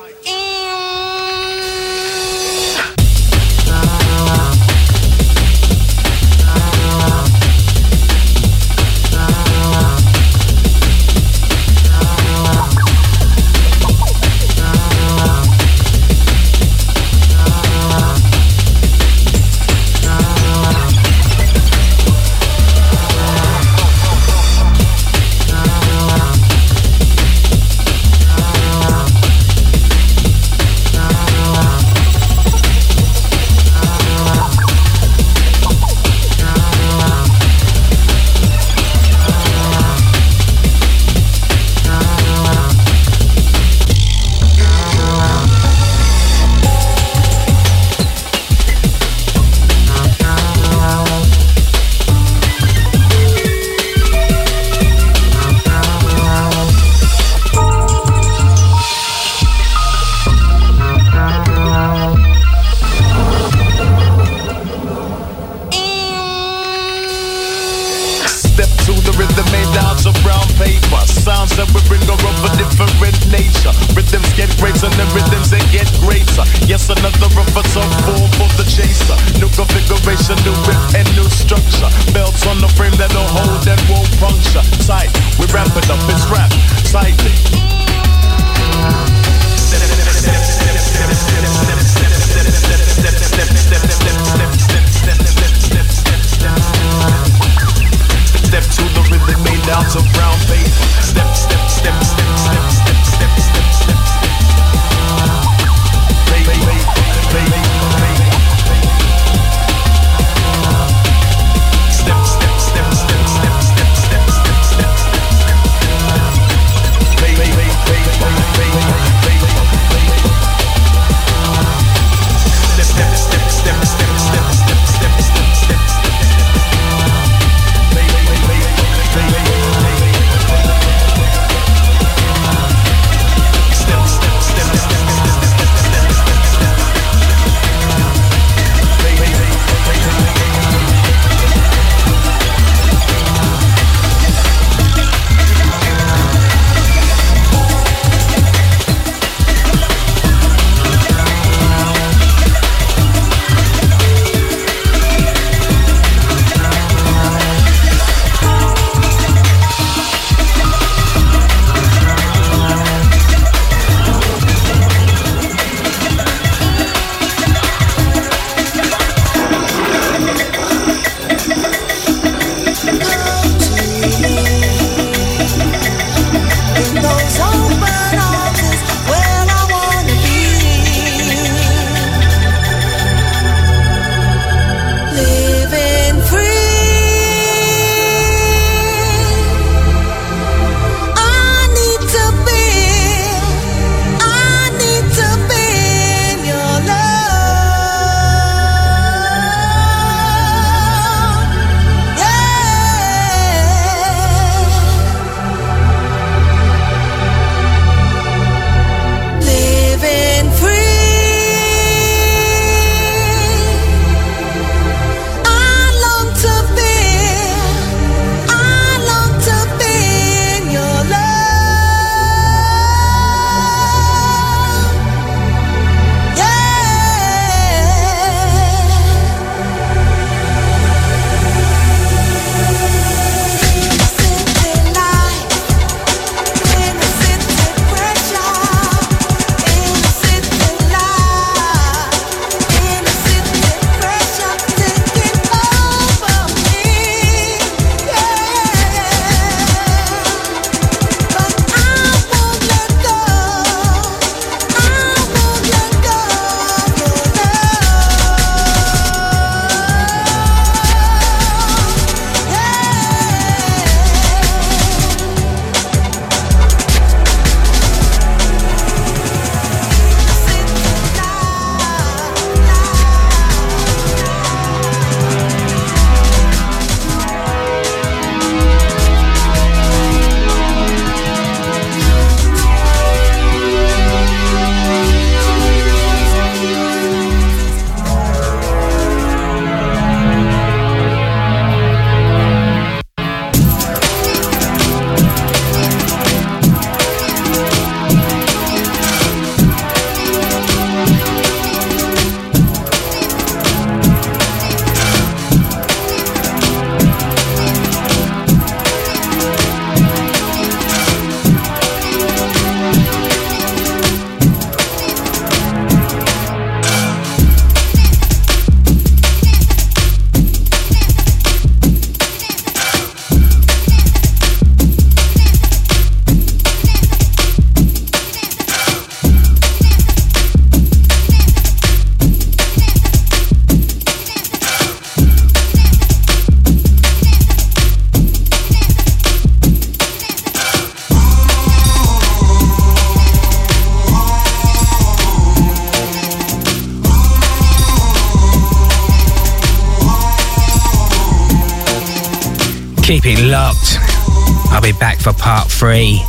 back 354.98 355.18
for 355.20 355.32
part 355.32 355.70
three. 355.70 356.22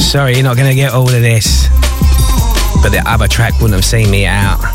Sorry, 0.00 0.34
you're 0.34 0.42
not 0.42 0.56
going 0.56 0.68
to 0.68 0.74
get 0.74 0.92
all 0.92 1.08
of 1.08 1.22
this, 1.22 1.68
but 2.82 2.90
the 2.90 3.02
other 3.06 3.28
track 3.28 3.54
wouldn't 3.54 3.74
have 3.74 3.84
seen 3.84 4.10
me 4.10 4.26
out. 4.26 4.71